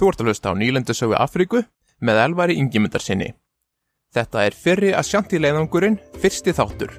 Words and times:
Þú 0.00 0.06
ert 0.08 0.22
að 0.22 0.28
hlusta 0.30 0.48
á 0.48 0.56
nýlendasögu 0.56 1.12
Afríku 1.20 1.60
með 2.00 2.22
elvari 2.22 2.54
yngjumundar 2.56 3.02
sinni. 3.04 3.34
Þetta 4.16 4.46
er 4.48 4.56
fyrri 4.56 4.94
að 4.96 5.10
sjanti 5.10 5.40
leiðangurinn 5.44 5.98
fyrsti 6.22 6.54
þáttur. 6.56 6.94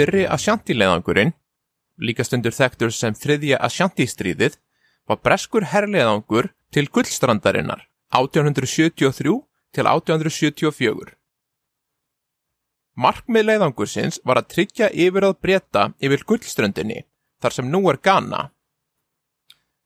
Fyrri 0.00 0.22
Ashanti-leiðangurinn, 0.24 1.34
líka 2.00 2.24
stundur 2.24 2.54
þekktur 2.56 2.92
sem 2.96 3.12
þriðja 3.12 3.58
Ashanti-stríðið, 3.66 4.54
var 5.04 5.18
breskur 5.20 5.66
herrleiðangur 5.68 6.46
til 6.72 6.86
gullstrandarinnar 6.88 7.82
1873 8.16 9.34
til 9.76 9.90
1874. 9.90 11.12
Markmið 12.96 13.46
leiðangursins 13.50 14.22
var 14.24 14.40
að 14.40 14.48
tryggja 14.54 14.88
yfirráð 14.88 15.36
breyta 15.44 15.82
yfir 16.00 16.24
gullströndinni, 16.32 17.02
þar 17.44 17.58
sem 17.58 17.68
nú 17.68 17.82
er 17.92 18.00
Ghana. 18.00 18.46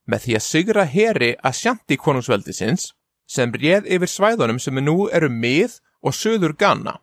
Með 0.07 0.29
því 0.29 0.37
að 0.39 0.47
sigra 0.47 0.85
heri 0.95 1.33
Ashanti 1.43 1.99
konungsveldisins, 1.99 2.93
sem 3.27 3.51
réð 3.51 3.91
yfir 3.99 4.15
svæðunum 4.15 4.63
sem 4.63 4.79
nú 4.79 5.09
eru 5.11 5.33
mið 5.33 5.81
og 6.07 6.15
söður 6.15 6.55
Ghana. 6.55 7.01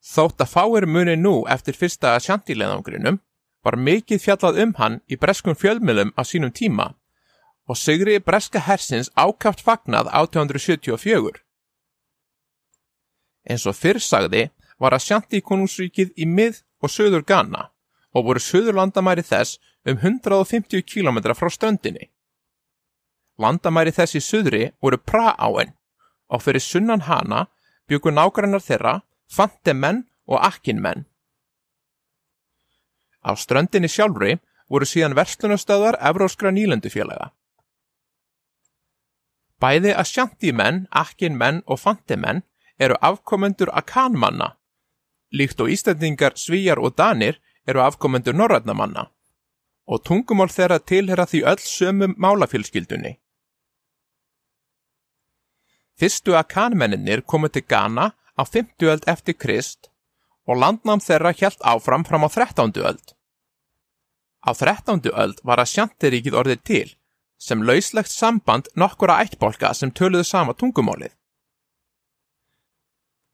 Þótt 0.00 0.40
að 0.40 0.52
fáir 0.54 0.86
muni 0.88 1.16
nú 1.16 1.44
eftir 1.48 1.76
fyrsta 1.76 2.14
sjantileðangrinum 2.24 3.20
var 3.64 3.76
mikið 3.76 4.22
fjallað 4.22 4.60
um 4.64 4.72
hann 4.78 5.00
í 5.12 5.18
breskum 5.20 5.56
fjölmjölum 5.56 6.14
á 6.16 6.22
sínum 6.24 6.52
tíma 6.52 6.94
og 7.68 7.76
sigri 7.76 8.16
breska 8.18 8.62
hersins 8.66 9.12
ákaft 9.14 9.60
fagnað 9.62 10.08
1874. 10.10 11.42
Eins 13.46 13.66
og 13.68 13.76
fyrr 13.76 14.00
sagði 14.00 14.48
var 14.80 14.96
að 14.96 15.04
sjanti 15.04 15.42
konungsríkið 15.44 16.16
í 16.16 16.26
mið 16.26 16.62
og 16.80 16.90
söður 16.90 17.26
Ghana 17.28 17.68
og 18.16 18.26
voru 18.26 18.42
söður 18.42 18.80
landamæri 18.80 19.22
þess 19.22 19.60
um 19.86 20.00
150 20.00 20.82
km 20.82 21.20
frá 21.36 21.52
stöndinni. 21.52 22.08
Landamæri 23.38 23.92
þess 23.92 24.16
í 24.16 24.24
söðri 24.24 24.64
voru 24.80 24.98
pra-áen 24.98 25.76
og 26.30 26.42
fyrir 26.42 26.64
sunnan 26.64 27.06
hana 27.06 27.46
byggur 27.88 28.16
nágrannar 28.16 28.64
þeirra 28.64 29.00
fantemenn 29.30 30.04
og 30.26 30.38
akkinmenn. 30.44 31.06
Á 33.22 33.30
ströndinni 33.36 33.88
sjálfri 33.88 34.38
voru 34.70 34.86
síðan 34.86 35.16
verslunastöðar 35.18 35.98
Evróskra 36.10 36.52
nýlendufélaga. 36.54 37.30
Bæði 39.60 39.92
Ashanti-menn, 39.92 40.86
akkinmenn 40.90 41.62
og 41.66 41.82
fantemenn 41.82 42.42
eru 42.80 42.96
afkomendur 43.04 43.68
Akan-manna, 43.76 44.54
líkt 45.36 45.60
og 45.60 45.68
Íslandingar, 45.68 46.36
Svíjar 46.36 46.80
og 46.80 46.96
Danir 46.96 47.40
eru 47.68 47.82
afkomendur 47.84 48.34
Norrætnamanna 48.34 49.10
og 49.90 50.04
tungumál 50.06 50.48
þeirra 50.54 50.78
tilhera 50.86 51.26
því 51.26 51.42
öll 51.50 51.64
sömum 51.66 52.14
málafélskildunni. 52.14 53.16
Fyrstu 55.98 56.36
Akan-menninir 56.38 57.24
komu 57.26 57.48
til 57.48 57.66
Ghana 57.68 58.12
á 58.40 58.42
50 58.48 58.88
öld 58.92 59.04
eftir 59.06 59.36
Krist 59.36 59.90
og 60.48 60.56
landnám 60.62 61.02
þeirra 61.04 61.32
hjælt 61.36 61.60
áfram 61.72 62.04
fram 62.08 62.24
á 62.24 62.28
13. 62.32 62.72
öld. 62.90 63.06
Á 64.40 64.50
13. 64.56 65.12
öld 65.12 65.42
var 65.44 65.60
að 65.60 65.72
sjantiríkið 65.74 66.38
orðið 66.40 66.62
til 66.64 66.88
sem 67.40 67.62
lauslegt 67.62 68.12
samband 68.12 68.68
nokkura 68.76 69.20
ættbólka 69.24 69.74
sem 69.76 69.92
töluðu 69.92 70.24
sama 70.24 70.54
tungumálið. 70.56 71.12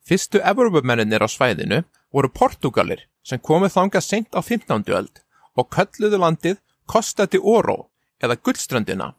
Fyrstu 0.06 0.42
Evrópumenninir 0.42 1.22
á 1.22 1.28
svæðinu 1.30 1.82
voru 2.14 2.30
Portugalir 2.30 3.06
sem 3.26 3.42
komið 3.42 3.74
þanga 3.76 4.02
seint 4.02 4.34
á 4.34 4.42
15. 4.42 4.86
öld 4.98 5.22
og 5.58 5.70
kölluðu 5.74 6.18
landið 6.22 6.58
Costa 6.86 7.26
de 7.26 7.38
Oro 7.38 7.90
eða 8.22 8.38
Gullströndina. 8.38 9.14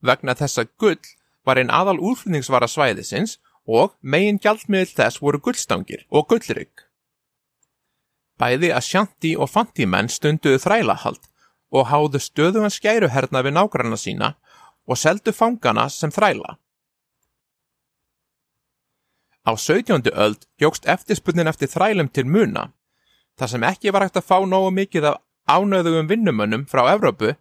Vegna 0.00 0.34
þessa 0.34 0.64
gull 0.80 1.00
var 1.44 1.60
einn 1.60 1.72
aðal 1.72 1.98
úrflutningsvara 2.00 2.68
svæðisins 2.68 3.38
og 3.66 3.94
megin 4.02 4.40
gjaldmiðl 4.42 4.94
þess 4.96 5.22
voru 5.22 5.40
gullstangir 5.40 6.06
og 6.10 6.28
gullrygg. 6.30 6.86
Bæði 8.38 8.72
Ashanti 8.74 9.36
og 9.36 9.50
Fanti-menn 9.52 10.10
stunduðu 10.10 10.58
þrælahald 10.64 11.22
og 11.72 11.88
háðu 11.88 12.20
stöðugan 12.20 12.72
skæruherna 12.72 13.42
við 13.44 13.56
nágranna 13.56 13.98
sína 14.00 14.34
og 14.86 14.98
seldu 14.98 15.32
fangana 15.32 15.88
sem 15.88 16.10
þræla. 16.10 16.58
Á 19.42 19.52
17. 19.58 20.10
öld 20.12 20.46
jógst 20.58 20.86
eftirspunnin 20.86 21.50
eftir 21.50 21.70
þrælum 21.70 22.08
til 22.08 22.26
muna, 22.26 22.70
þar 23.38 23.48
sem 23.48 23.64
ekki 23.66 23.90
var 23.90 24.06
hægt 24.06 24.20
að 24.20 24.28
fá 24.28 24.38
nógu 24.46 24.70
mikið 24.70 25.08
af 25.10 25.22
ánöðugum 25.50 26.08
vinnumönnum 26.10 26.66
frá 26.70 26.86
Evrópu 26.92 27.34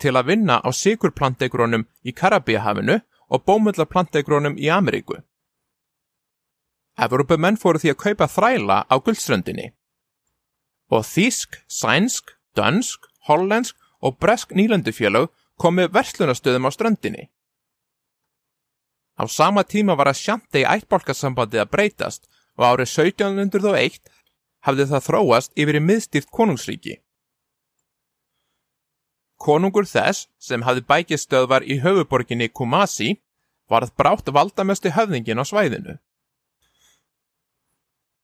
til 0.00 0.16
að 0.16 0.32
vinna 0.32 0.58
á 0.58 0.68
sigurplantegrónum 0.74 1.86
í 2.02 2.14
Karabíahafinu 2.16 2.98
og 3.30 3.44
bómullarplantegrónum 3.46 4.58
í 4.58 4.70
Ameríku. 4.72 5.20
Evrópumenn 7.00 7.58
fóru 7.60 7.80
því 7.80 7.94
að 7.94 8.02
kaupa 8.04 8.28
þræla 8.28 8.78
á 8.86 8.94
guldströndinni 9.00 9.70
og 10.90 11.04
þísk, 11.06 11.60
sænsk, 11.70 12.32
dönsk, 12.58 13.06
hollensk 13.28 13.76
og 14.02 14.18
bresk 14.18 14.54
nýlendufélög 14.58 15.30
komið 15.60 15.92
verslunastöðum 15.94 16.66
á 16.66 16.70
ströndinni. 16.74 17.28
Á 19.20 19.24
sama 19.28 19.62
tíma 19.62 19.94
var 19.94 20.10
að 20.10 20.22
sjandi 20.22 20.64
í 20.64 20.66
ættbálkasambandi 20.66 21.60
að 21.60 21.70
breytast 21.74 22.26
og 22.56 22.64
árið 22.72 22.88
1701 22.88 24.00
hafði 24.66 24.86
það 24.90 25.06
þróast 25.06 25.56
yfir 25.56 25.78
í 25.78 25.84
miðstýrt 25.84 26.30
konungsríki. 26.32 26.98
Konungur 29.40 29.86
þess, 29.88 30.28
sem 30.36 30.64
hafði 30.66 30.84
bækistöðvar 30.88 31.64
í 31.64 31.78
höfuborginni 31.80 32.50
Kumasi, 32.52 33.14
varð 33.70 33.94
brátt 33.96 34.28
valdamestu 34.28 34.92
höfðingin 34.92 35.40
á 35.40 35.44
svæðinu. 35.48 35.96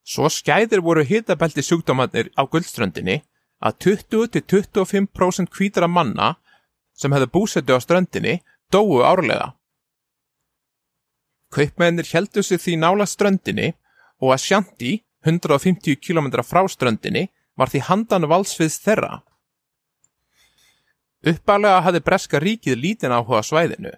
Svo 0.06 0.28
skæðir 0.31 0.84
voru 0.87 1.03
hitabelti 1.03 1.65
sjúkdómanir 1.67 2.31
á 2.39 2.47
guldströndinni 2.47 3.25
að 3.59 3.78
20-25% 4.12 5.50
hvítara 5.50 5.89
manna 5.91 6.37
sem 6.94 7.12
hefðu 7.12 7.33
búsetu 7.34 7.75
á 7.75 7.83
ströndinni 7.83 8.39
dóu 8.71 9.03
árlega. 9.03 9.56
Kaupmennir 11.50 12.06
heldu 12.12 12.43
sig 12.43 12.62
því 12.62 12.77
nála 12.83 13.06
ströndinni 13.06 13.72
og 14.22 14.33
að 14.34 14.44
Shanti, 14.44 14.93
150 15.27 15.99
km 15.99 16.31
frá 16.47 16.62
ströndinni, 16.71 17.27
var 17.56 17.73
því 17.73 17.83
handan 17.88 18.28
valsviðs 18.31 18.78
þeirra. 18.84 19.23
Uppalega 21.27 21.83
hafði 21.83 22.03
Breska 22.06 22.38
ríkið 22.38 22.78
lítinn 22.78 23.15
áhuga 23.15 23.43
svæðinu 23.43 23.93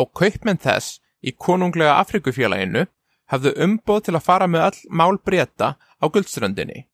og 0.00 0.12
kaupmenn 0.16 0.60
þess 0.62 1.02
í 1.20 1.34
konunglega 1.36 1.98
Afrikufélaginu 2.00 2.86
hafðu 3.32 3.54
umboð 3.64 4.06
til 4.06 4.16
að 4.16 4.26
fara 4.26 4.48
með 4.48 4.66
all 4.68 4.80
mál 4.90 5.18
breyta 5.18 5.74
á 5.80 6.04
guldströndinni. 6.04 6.86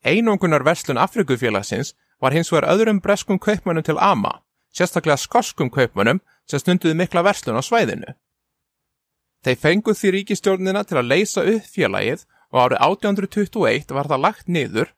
Einungunar 0.00 0.64
verslun 0.64 0.98
Afrikufélagsins 0.98 1.92
var 2.20 2.32
hins 2.32 2.48
vegar 2.52 2.70
öðrum 2.72 3.02
breskum 3.04 3.38
kaupmönnum 3.38 3.84
til 3.84 3.98
ama, 4.00 4.40
sérstaklega 4.72 5.20
skoskum 5.20 5.70
kaupmönnum 5.70 6.22
sem 6.48 6.60
stunduði 6.62 6.96
mikla 6.96 7.24
verslun 7.24 7.60
á 7.60 7.62
svæðinu. 7.64 8.14
Þeir 9.44 9.60
fenguð 9.60 9.98
því 10.00 10.12
ríkistjórnina 10.14 10.84
til 10.84 11.00
að 11.00 11.10
leysa 11.12 11.44
upp 11.44 11.68
félagið 11.74 12.24
og 12.52 12.62
árið 12.64 12.82
1821 12.84 13.94
var 13.96 14.08
það 14.08 14.24
lagt 14.24 14.48
niður 14.48 14.92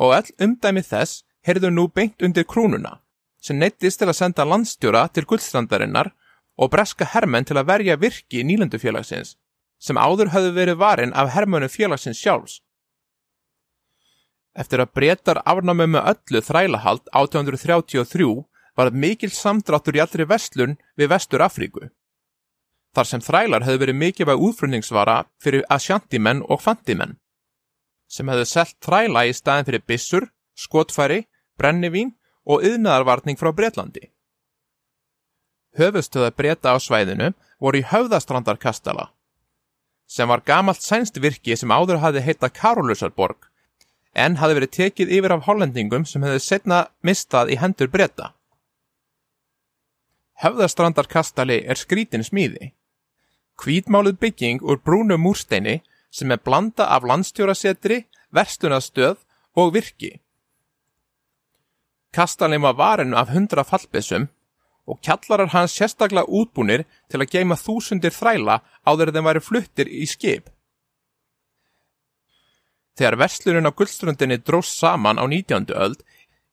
og 0.00 0.14
öll 0.18 0.34
umdæmi 0.46 0.82
þess 0.86 1.24
heyrðu 1.46 1.70
nú 1.72 1.86
beint 1.88 2.22
undir 2.22 2.46
krúnuna, 2.46 3.00
sem 3.40 3.58
neittist 3.58 4.00
til 4.00 4.10
að 4.10 4.18
senda 4.18 4.46
landstjóra 4.46 5.06
til 5.14 5.26
guldstrandarinnar 5.30 6.12
og 6.60 6.70
breska 6.72 7.06
hermenn 7.14 7.46
til 7.48 7.56
að 7.56 7.70
verja 7.72 7.96
virki 7.96 8.42
í 8.42 8.46
nýlendufélagsins, 8.46 9.36
sem 9.80 9.96
áður 9.96 10.34
hafði 10.34 10.50
verið 10.58 10.80
varin 10.82 11.14
af 11.16 11.32
hermönu 11.34 11.70
félagsins 11.72 12.20
sjálfs. 12.20 12.60
Eftir 14.52 14.82
að 14.82 14.92
breytar 14.98 15.40
afnámi 15.48 15.86
með 15.88 16.10
öllu 16.12 16.42
þrælahald 16.44 17.06
1833 17.14 18.28
var 18.76 18.92
mikil 18.92 19.30
samdráttur 19.32 19.96
í 19.96 20.02
allri 20.04 20.26
vestlun 20.28 20.76
við 20.98 21.10
vestur 21.14 21.44
Afríku. 21.46 21.88
Þar 22.94 23.06
sem 23.06 23.22
þrælar 23.22 23.64
hefði 23.64 23.82
verið 23.84 24.00
mikilvæg 24.02 24.44
útfrunningsvara 24.46 25.18
fyrir 25.42 25.66
asjantimenn 25.70 26.42
og 26.50 26.60
fantimenn, 26.60 27.16
sem 28.10 28.28
hefði 28.28 28.48
selt 28.50 28.76
þræla 28.82 29.28
í 29.30 29.34
staðin 29.36 29.68
fyrir 29.68 29.86
bissur, 29.86 30.26
skotfæri, 30.58 31.22
brennivín 31.56 32.16
og 32.44 32.64
yðnaðarvarning 32.66 33.38
frá 33.38 33.52
Breitlandi. 33.54 34.10
Höfustöða 35.78 36.30
breyta 36.34 36.74
á 36.74 36.76
svæðinu 36.82 37.30
voru 37.62 37.78
í 37.78 37.86
höfðastrandarkastala, 37.86 39.10
sem 40.06 40.28
var 40.28 40.42
gamalt 40.42 40.82
sænst 40.82 41.20
virki 41.22 41.56
sem 41.56 41.70
áður 41.70 42.00
hafi 42.02 42.22
heita 42.24 42.50
Karolusarborg, 42.50 43.46
en 44.14 44.40
hafi 44.40 44.56
verið 44.58 44.74
tekið 44.76 45.12
yfir 45.18 45.34
af 45.36 45.46
hollendingum 45.46 46.04
sem 46.04 46.24
hefði 46.26 46.42
setna 46.42 46.80
mistað 47.06 47.52
í 47.54 47.60
hendur 47.60 47.90
breyta. 47.92 48.32
Höfðastrandarkastali 50.42 51.60
er 51.68 51.78
skrítin 51.78 52.24
smíði. 52.26 52.72
Hvítmáluð 53.60 54.16
bygging 54.18 54.62
úr 54.64 54.80
brúnu 54.80 55.18
múrsteini 55.20 55.82
sem 56.10 56.32
er 56.32 56.40
blanda 56.40 56.88
af 56.88 57.04
landstjórasetri, 57.04 58.06
verstunastöð 58.32 59.20
og 59.54 59.74
virki. 59.74 60.16
Kastalin 62.10 62.62
var 62.62 62.74
varin 62.74 63.14
af 63.14 63.30
hundra 63.30 63.62
fallbissum 63.62 64.26
og 64.86 65.00
kjallarar 65.04 65.52
hans 65.54 65.74
sérstaklega 65.76 66.28
útbúnir 66.28 66.86
til 67.10 67.20
að 67.20 67.30
geima 67.34 67.58
þúsundir 67.58 68.14
þræla 68.14 68.60
áður 68.86 69.12
þeim 69.14 69.28
væri 69.28 69.42
fluttir 69.44 69.90
í 69.90 70.06
skip. 70.08 70.48
Þegar 72.98 73.18
verslurinn 73.20 73.68
á 73.68 73.72
guldströndinni 73.72 74.40
dróst 74.44 74.76
saman 74.76 75.20
á 75.20 75.24
19. 75.24 75.70
öld, 75.72 76.02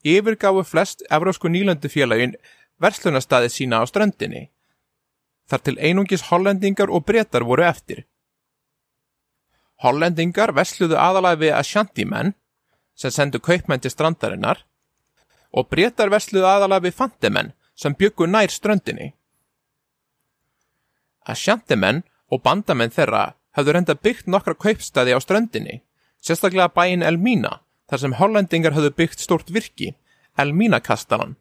yfirgáfu 0.06 0.63
flest 0.63 1.03
evrósku 1.12 1.50
nýlöndufélagin 1.51 2.38
verslunastæði 2.79 3.50
sína 3.51 3.81
á 3.81 3.85
ströndinni. 3.89 4.47
Þar 5.50 5.63
til 5.63 5.77
einungis 5.80 6.27
hollendingar 6.30 6.91
og 6.91 7.06
brettar 7.07 7.44
voru 7.47 7.65
eftir. 7.68 8.06
Hollendingar 9.83 10.53
versluðu 10.57 10.97
aðalega 10.97 11.41
við 11.41 11.53
Ashanti-menn, 11.57 12.33
sem 12.97 13.12
sendu 13.13 13.39
kaupmenn 13.39 13.81
til 13.81 13.94
strandarinnar, 13.94 14.63
og 15.53 15.69
brettar 15.69 16.09
versluðu 16.13 16.47
aðalega 16.50 16.88
við 16.88 16.97
Fantemenn, 16.97 17.53
sem 17.77 17.95
byggu 17.95 18.25
nær 18.25 18.50
ströndinni. 18.50 19.13
Ashanti-menn 21.29 22.03
og 22.31 22.41
bandamenn 22.44 22.94
þeirra 22.94 23.38
hafðu 23.57 23.75
reynda 23.75 23.95
byggt 23.95 24.29
nokkra 24.31 24.56
kaupstæði 24.57 25.13
á 25.13 25.19
ströndinni, 25.21 25.81
sérstaklega 26.24 26.71
bæin 26.74 27.06
Elmína, 27.06 27.59
þar 27.89 28.03
sem 28.03 28.15
hollendingar 28.19 28.75
hafðu 28.75 28.94
byggt 28.97 29.24
stort 29.24 29.51
virki, 29.53 29.94
Elmína-kastalan. 30.38 31.35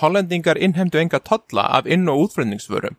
Hollendingar 0.00 0.58
innhemdu 0.58 0.98
enga 1.00 1.20
totla 1.20 1.68
af 1.78 1.86
inn- 1.86 2.08
og 2.08 2.26
útflutningsvörum 2.26 2.96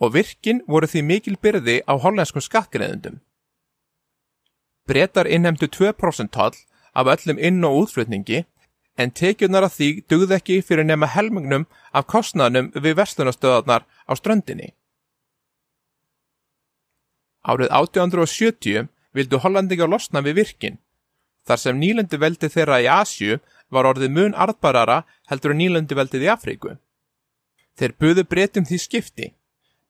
og 0.00 0.14
virkin 0.14 0.62
voru 0.68 0.88
því 0.88 1.02
mikil 1.04 1.36
byrði 1.36 1.80
á 1.84 1.92
hollenskum 2.00 2.40
skattgreðendum. 2.40 3.20
Bretar 4.88 5.28
innhemdu 5.28 5.68
2% 5.68 6.32
toll 6.32 6.56
af 6.94 7.06
öllum 7.06 7.38
inn- 7.38 7.64
og 7.64 7.84
útflutningi 7.84 8.44
en 9.00 9.12
tekjunar 9.20 9.66
af 9.66 9.76
því 9.78 9.88
dugð 10.12 10.34
ekki 10.36 10.58
fyrir 10.66 10.86
nema 10.88 11.08
helmingnum 11.14 11.66
af 11.96 12.06
kostnaðnum 12.12 12.70
við 12.76 12.98
verslunastöðarnar 13.00 13.86
á 13.86 14.12
ströndinni. 14.20 14.74
Árið 17.40 17.72
1870 17.72 18.90
vildu 19.16 19.40
Hollandingar 19.40 19.88
losna 19.88 20.20
við 20.20 20.42
virkin, 20.42 20.78
þar 21.48 21.62
sem 21.64 21.80
nýlendi 21.80 22.20
veldi 22.20 22.52
þeirra 22.52 22.82
í 22.84 22.88
Asju 22.92 23.40
var 23.72 23.88
orðið 23.88 24.14
mun 24.16 24.36
arðbarara 24.36 25.02
heldur 25.30 25.54
en 25.54 25.62
nýlendi 25.62 25.96
veldið 25.96 26.26
í 26.26 26.32
Afríku. 26.34 26.76
Þeir 27.78 27.96
buðu 27.96 28.26
breytum 28.28 28.66
því 28.68 28.78
skipti 28.84 29.30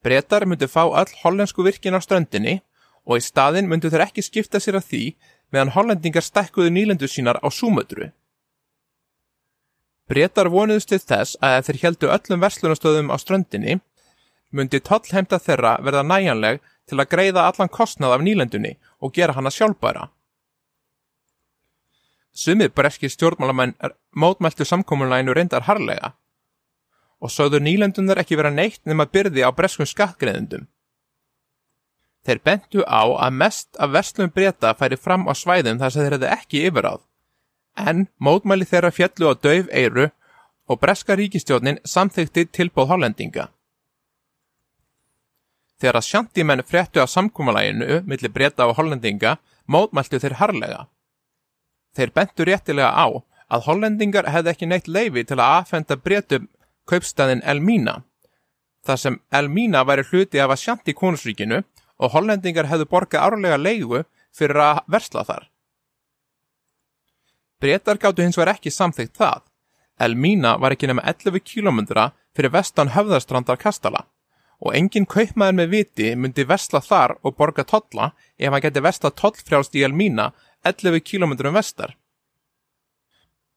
Bretar 0.02 0.46
myndu 0.48 0.68
fá 0.68 0.86
all 0.88 1.10
hollensku 1.22 1.64
virkin 1.64 1.96
á 1.96 2.00
ströndinni 2.00 2.60
og 3.04 3.20
í 3.20 3.24
staðin 3.24 3.68
myndu 3.68 3.90
þeir 3.92 4.06
ekki 4.06 4.24
skipta 4.24 4.60
sér 4.60 4.78
að 4.80 4.86
því 4.88 5.02
meðan 5.52 5.72
hollendingar 5.74 6.24
stekkuðu 6.24 6.72
nýlendu 6.72 7.08
sínar 7.08 7.36
á 7.44 7.48
súmödru. 7.52 8.08
Bretar 10.10 10.50
vonuðust 10.50 10.90
til 10.90 10.98
þess 10.98 11.38
að 11.44 11.60
þeir 11.68 11.80
heldu 11.84 12.08
öllum 12.10 12.42
verslunastöðum 12.42 13.12
á 13.14 13.16
ströndinni 13.22 13.76
myndi 14.50 14.80
tollheimta 14.82 15.38
þeirra 15.38 15.76
verða 15.86 16.02
næjanleg 16.02 16.58
til 16.90 16.98
að 16.98 17.10
greiða 17.12 17.44
allan 17.46 17.70
kostnað 17.70 18.16
af 18.16 18.24
nýlendunni 18.26 18.72
og 18.98 19.14
gera 19.14 19.36
hana 19.36 19.52
sjálfbæra. 19.54 20.08
Sumið 22.34 22.72
breskir 22.74 23.12
stjórnmálamenn 23.14 23.76
mótmæltu 24.16 24.66
samkominlæginu 24.66 25.34
reyndar 25.34 25.68
harlega 25.68 26.14
og 27.20 27.30
sögðu 27.30 27.60
nýlendunar 27.62 28.18
ekki 28.22 28.38
vera 28.40 28.50
neitt 28.50 28.80
nema 28.88 29.06
byrði 29.06 29.44
á 29.44 29.50
breskum 29.54 29.86
skattgreðendum. 29.86 30.66
Þeir 32.26 32.40
bentu 32.44 32.82
á 32.84 33.04
að 33.06 33.36
mest 33.36 33.76
af 33.78 33.92
verslum 33.92 34.32
breyta 34.32 34.72
færi 34.74 34.96
fram 34.96 35.28
á 35.28 35.32
svæðum 35.36 35.78
þar 35.80 35.92
sem 35.92 36.04
þeir 36.04 36.16
hefði 36.16 36.32
ekki 36.34 36.64
yfiráð, 36.68 37.02
en 37.88 38.06
mótmæli 38.18 38.66
þeirra 38.68 38.90
fjallu 38.94 39.30
á 39.30 39.34
döf 39.34 39.70
eiru 39.72 40.10
og 40.70 40.80
breska 40.80 41.16
ríkistjónin 41.18 41.80
samþykti 41.84 42.46
tilbóð 42.54 42.92
hollendinga. 42.92 43.48
Þegar 45.80 45.96
að 46.00 46.08
sjantímenn 46.10 46.66
fréttu 46.68 47.00
á 47.00 47.06
samkúmalæginu 47.08 48.02
millir 48.06 48.32
breyta 48.32 48.68
á 48.68 48.76
hollendinga, 48.76 49.38
mótmæltu 49.66 50.20
þeir 50.20 50.36
harlega. 50.40 50.86
Þeir 51.96 52.12
bentu 52.14 52.46
réttilega 52.46 52.92
á 52.92 53.06
að 53.50 53.66
hollendingar 53.66 54.28
hefði 54.30 54.52
ekki 54.52 54.68
neitt 54.68 54.88
leifi 54.88 55.24
til 55.24 55.40
að 55.40 55.56
aðfenda 55.56 55.96
breytum 55.96 56.48
kaupstæðin 56.90 57.42
Elmína, 57.42 58.02
þar 58.86 58.98
sem 58.98 59.18
Elmína 59.32 59.82
væri 59.88 60.04
hluti 60.10 60.40
af 60.42 60.52
að 60.54 60.62
sjanti 60.64 60.94
konusríkinu 60.96 61.62
og 62.00 62.12
hollendingar 62.14 62.68
hefðu 62.70 62.86
borgað 62.90 63.26
árlega 63.26 63.58
leigu 63.60 64.04
fyrir 64.36 64.62
að 64.64 64.84
versla 64.86 65.24
þar. 65.26 65.48
Bretar 67.60 68.00
gáttu 68.00 68.24
hins 68.24 68.38
var 68.40 68.52
ekki 68.54 68.72
samþygt 68.72 69.18
það. 69.20 69.42
Elmína 70.00 70.56
var 70.60 70.72
ekki 70.72 70.88
nema 70.88 71.04
11 71.04 71.44
km 71.44 71.80
fyrir 72.36 72.52
vestan 72.54 72.94
höfðarstrandar 72.94 73.60
Kastala 73.60 74.06
og 74.60 74.74
engin 74.76 75.06
kaupmaður 75.08 75.56
með 75.56 75.70
viti 75.72 76.10
myndi 76.16 76.44
versla 76.48 76.82
þar 76.84 77.16
og 77.24 77.36
borga 77.36 77.64
totla 77.64 78.10
ef 78.36 78.52
hann 78.52 78.64
geti 78.64 78.82
versla 78.84 79.10
tollfrjálst 79.10 79.76
í 79.76 79.84
Elmína 79.86 80.30
11 80.68 81.00
km 81.00 81.32
vestar. 81.54 81.96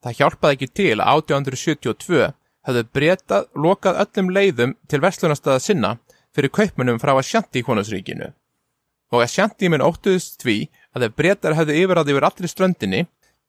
Það 0.04 0.18
hjálpaði 0.20 0.58
ekki 0.58 0.70
til 0.80 0.96
að 1.00 1.24
1872 1.24 2.32
hafðu 2.68 2.84
breytað 2.96 3.50
lokað 3.66 4.00
öllum 4.04 4.32
leiðum 4.36 4.76
til 4.88 5.02
verslunastada 5.04 5.60
sinna 5.64 5.98
fyrir 6.36 6.52
kaupmunum 6.52 7.00
frá 7.00 7.14
Ashanti 7.18 7.64
konusríkinu. 7.64 8.32
Og 9.14 9.24
Ashanti 9.24 9.70
minn 9.70 9.84
óttuðist 9.84 10.42
því 10.44 10.58
að 10.96 11.08
ef 11.08 11.18
breytar 11.20 11.56
hafðu 11.58 11.76
yfiráð 11.84 12.12
yfir 12.14 12.28
allri 12.28 12.50
ströndinni, 12.50 13.04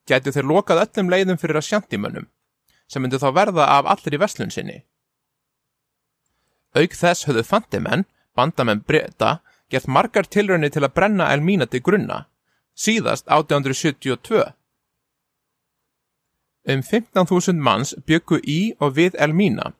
gætu 0.08 0.32
þeir 0.34 0.48
lokað 0.50 0.82
öllum 0.84 1.10
leiðum 1.12 1.40
fyrir 1.40 1.60
Ashanti 1.60 1.98
mönnum, 2.00 2.26
sem 2.88 3.02
myndu 3.02 3.20
þá 3.22 3.30
verða 3.34 3.68
af 3.78 3.88
allri 3.94 4.20
verslun 4.20 4.52
sinni. 4.52 4.82
Auk 6.74 6.96
þess 6.98 7.28
höfðu 7.28 7.44
fantimenn, 7.46 8.04
bandamenn 8.34 8.82
breyta, 8.82 9.38
gert 9.70 9.86
margar 9.86 10.26
tilraunni 10.26 10.70
til 10.70 10.82
að 10.84 10.94
brenna 10.96 11.30
Elmína 11.32 11.66
til 11.70 11.82
grunna, 11.86 12.24
síðast 12.74 13.28
1872. 13.30 14.44
Um 16.64 16.80
15.000 16.80 17.60
manns 17.60 17.94
byggu 18.06 18.40
í 18.40 18.60
og 18.80 18.96
við 18.98 19.18
Elmína 19.20 19.72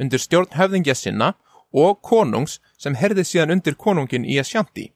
undir 0.00 0.22
stjórn 0.22 0.56
höfðingja 0.56 0.96
sinna 0.96 1.34
og 1.76 2.00
konungs 2.02 2.58
sem 2.80 2.96
herði 2.96 3.24
síðan 3.28 3.54
undir 3.56 3.76
konungin 3.76 4.24
í 4.24 4.38
Ashanti. 4.40 4.88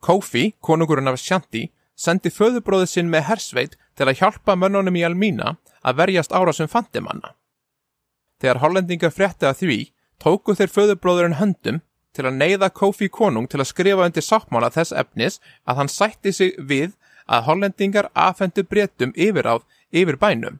Kofi, 0.00 0.54
konungurinn 0.60 1.10
af 1.10 1.18
Ashanti, 1.18 1.68
sendi 1.98 2.30
föðubróðið 2.30 2.92
sinn 2.92 3.10
með 3.10 3.26
hersveit 3.32 3.74
til 3.98 4.06
að 4.06 4.20
hjálpa 4.20 4.54
mönnunum 4.54 4.96
í 4.96 5.02
Elmína 5.08 5.56
að 5.82 5.98
verjast 6.02 6.34
árásum 6.34 6.70
fandimanna. 6.70 7.34
Þegar 8.38 8.62
hollendinga 8.62 9.10
frétti 9.10 9.48
að 9.48 9.58
því, 9.62 9.78
tóku 10.22 10.54
þeir 10.54 10.74
föðubróðurinn 10.74 11.38
höndum 11.40 11.82
til 12.14 12.26
að 12.26 12.38
neyða 12.38 12.70
Kofi 12.74 13.08
konung 13.10 13.48
til 13.50 13.60
að 13.62 13.70
skrifa 13.72 14.06
undir 14.06 14.24
sáttmála 14.24 14.70
þess 14.74 14.94
efnis 15.02 15.40
að 15.66 15.82
hann 15.82 15.92
sætti 15.92 16.32
sig 16.34 16.54
við 16.58 16.94
að 17.26 17.44
hollendingar 17.50 18.08
afhendu 18.14 18.64
breytum 18.64 19.12
yfiráð 19.14 19.66
yfir 19.90 20.18
bænum. 20.22 20.58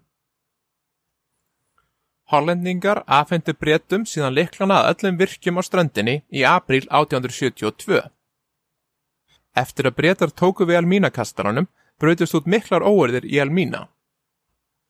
Hollendingar 2.29 3.05
afhendu 3.07 3.55
breytum 3.57 4.05
síðan 4.05 4.37
liklana 4.37 4.83
að 4.83 4.91
öllum 4.93 5.19
virkjum 5.23 5.59
á 5.59 5.63
strandinni 5.65 6.17
í 6.29 6.45
april 6.45 6.85
1872. 6.91 8.03
Eftir 9.59 9.89
að 9.89 9.97
breytar 9.99 10.31
tóku 10.31 10.67
við 10.69 10.83
Elmínakastaranum 10.83 11.67
breytist 11.99 12.37
út 12.39 12.47
miklar 12.47 12.85
óerðir 12.87 13.27
í 13.27 13.41
Elmína. 13.43 13.89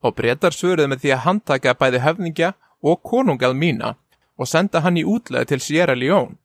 Og 0.04 0.14
breytar 0.18 0.54
svöruði 0.54 0.90
með 0.92 1.04
því 1.04 1.14
að 1.14 1.24
handtaka 1.24 1.74
bæði 1.78 2.02
höfningja 2.04 2.52
og 2.84 3.00
konung 3.02 3.42
Elmína 3.42 3.94
og 4.38 4.50
senda 4.50 4.84
hann 4.84 5.00
í 5.00 5.06
útlega 5.06 5.48
til 5.48 5.60
Sierra 5.64 5.96
Leone. 5.98 6.36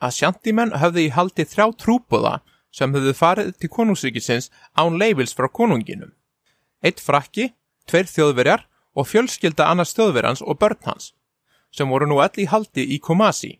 Að 0.00 0.16
sjantimenn 0.16 0.78
höfði 0.80 1.08
í 1.08 1.12
haldi 1.12 1.44
þrjá 1.44 1.66
trúbúða 1.82 2.38
sem 2.72 2.94
höfðu 2.94 3.12
farið 3.16 3.50
til 3.60 3.70
konungsríkisins 3.74 4.48
án 4.78 4.96
leifils 4.96 5.34
frá 5.36 5.50
konunginum. 5.52 6.14
Eitt 6.80 7.02
frakki, 7.04 7.50
tveir 7.84 8.08
þjóðverjar 8.08 8.64
og 8.96 9.08
fjölskylda 9.10 9.66
annars 9.68 9.92
þjóðverjans 9.98 10.40
og 10.40 10.56
börn 10.62 10.80
hans, 10.86 11.12
sem 11.70 11.90
voru 11.90 12.08
nú 12.08 12.22
öll 12.22 12.40
í 12.40 12.48
haldi 12.48 12.86
í 12.94 13.00
Kumasi. 13.02 13.58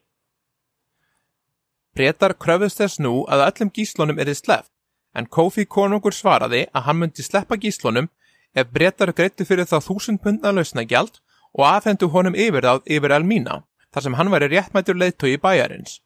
Bretar 1.94 2.36
kröfust 2.38 2.78
þess 2.78 3.00
nú 3.02 3.24
að 3.26 3.46
öllum 3.48 3.70
gíslunum 3.74 4.20
erið 4.22 4.38
sleft, 4.38 4.70
en 5.14 5.26
Kofi 5.26 5.66
konungur 5.66 6.14
svaraði 6.14 6.66
að 6.70 6.86
hann 6.86 7.00
myndi 7.00 7.24
sleppa 7.26 7.58
gíslunum 7.58 8.08
ef 8.54 8.70
brettar 8.70 9.12
greittu 9.12 9.46
fyrir 9.46 9.66
þá 9.66 9.80
þúsund 9.82 10.22
pundna 10.22 10.52
lausnagjald 10.54 11.18
og 11.58 11.66
afhendu 11.66 12.10
honum 12.14 12.38
yfir 12.38 12.66
það 12.66 12.86
yfir 12.96 13.16
Elmína, 13.18 13.62
þar 13.90 14.06
sem 14.06 14.16
hann 14.18 14.30
væri 14.30 14.50
réttmættur 14.52 14.98
leiðtói 14.98 15.36
bæjarins. 15.42 15.98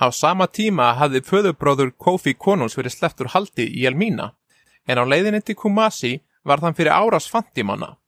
Á 0.00 0.08
sama 0.10 0.48
tíma 0.48 0.94
hafði 0.96 1.20
föðubróður 1.28 1.92
Kofi 2.00 2.32
konungs 2.34 2.76
verið 2.78 2.96
slepptur 2.96 3.32
haldi 3.34 3.68
í 3.68 3.84
Elmína, 3.86 4.32
en 4.88 4.98
á 4.98 5.04
leiðinni 5.04 5.42
til 5.44 5.56
Kumasi 5.56 6.22
var 6.44 6.64
þann 6.64 6.74
fyrir 6.74 6.96
árás 6.96 7.28
fantimanna. 7.30 7.98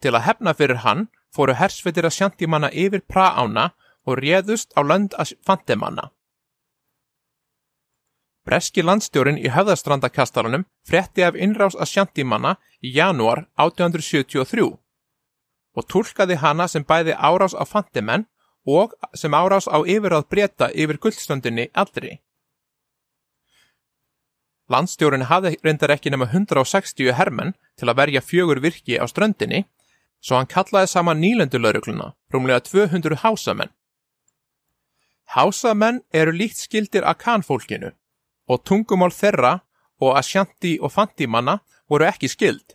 Til 0.00 0.12
að 0.16 0.26
hefna 0.26 0.56
fyrir 0.56 0.82
hann 0.82 1.06
fóru 1.36 1.56
hersveitir 1.60 2.08
að 2.08 2.16
sjantimanna 2.18 2.70
yfir 2.72 3.04
praána 3.04 3.70
og 4.06 4.20
réðust 4.22 4.72
á 4.78 4.80
lönd 4.80 5.16
að 5.20 5.34
fantimanna. 5.46 6.10
Breski 8.46 8.82
landstjórin 8.82 9.40
í 9.42 9.50
höfðastrandakastarunum 9.50 10.64
fretti 10.86 11.24
af 11.26 11.34
innrás 11.34 11.74
að 11.74 11.90
sjantimanna 11.92 12.54
í 12.80 12.92
janúar 12.94 13.48
1873 13.58 14.68
og 15.76 15.88
tólkaði 15.92 16.38
hana 16.40 16.68
sem 16.70 16.86
bæði 16.86 17.16
árás 17.18 17.56
á 17.58 17.66
fantimenn 17.66 18.28
og 18.66 18.94
sem 19.14 19.34
árás 19.34 19.66
á 19.66 19.82
yfirráð 19.82 20.28
breyta 20.30 20.70
yfir 20.70 20.98
gullstöndinni 21.02 21.68
allri. 21.74 22.20
Landstjórin 24.70 25.26
hafði 25.30 25.56
reyndar 25.62 25.92
ekki 25.94 26.10
nema 26.10 26.26
160 26.30 27.12
hermenn 27.14 27.54
til 27.78 27.90
að 27.90 27.98
verja 28.00 28.22
fjögur 28.22 28.62
virki 28.62 28.98
á 28.98 29.06
ströndinni, 29.06 29.66
svo 30.26 30.40
hann 30.40 30.50
kallaði 30.50 30.90
saman 30.90 31.20
nýlendulaurugluna, 31.22 32.10
rúmlega 32.34 32.64
200 32.66 33.20
hásamenn. 33.22 33.70
Hásamenn 35.36 36.02
eru 36.12 36.34
líkt 36.34 36.58
skildir 36.58 37.06
að 37.06 37.20
kanfólkinu 37.22 37.92
og 38.50 38.62
tungumál 38.66 39.14
þeirra 39.14 39.60
og 40.02 40.18
Ashanti 40.18 40.76
og 40.82 40.92
Fantimanna 40.94 41.60
voru 41.90 42.06
ekki 42.10 42.30
skild. 42.30 42.74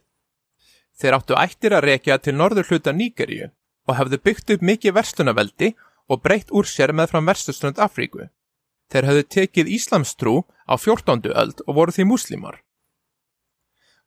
Þeir 1.00 1.17
áttu 1.17 1.38
ættir 1.39 1.75
að 1.75 1.88
rekja 1.89 2.17
til 2.20 2.36
norður 2.38 2.72
hluta 2.72 2.93
Nígeríu 2.96 3.51
og 3.88 3.98
hefðu 3.98 4.22
byggt 4.24 4.55
upp 4.55 4.65
mikið 4.72 4.96
verslunaveldi 4.96 5.74
og 6.12 6.22
breytt 6.24 6.51
úr 6.55 6.67
sér 6.67 6.93
með 6.96 7.13
fram 7.13 7.27
verstuströnd 7.27 7.79
Afríku. 7.84 8.29
Þeir 8.91 9.08
hefðu 9.10 9.27
tekið 9.36 9.72
Íslamstrú 9.77 10.36
á 10.67 10.75
14. 10.75 11.31
öld 11.31 11.63
og 11.67 11.75
voru 11.75 11.96
því 11.96 12.08
múslimar. 12.12 12.62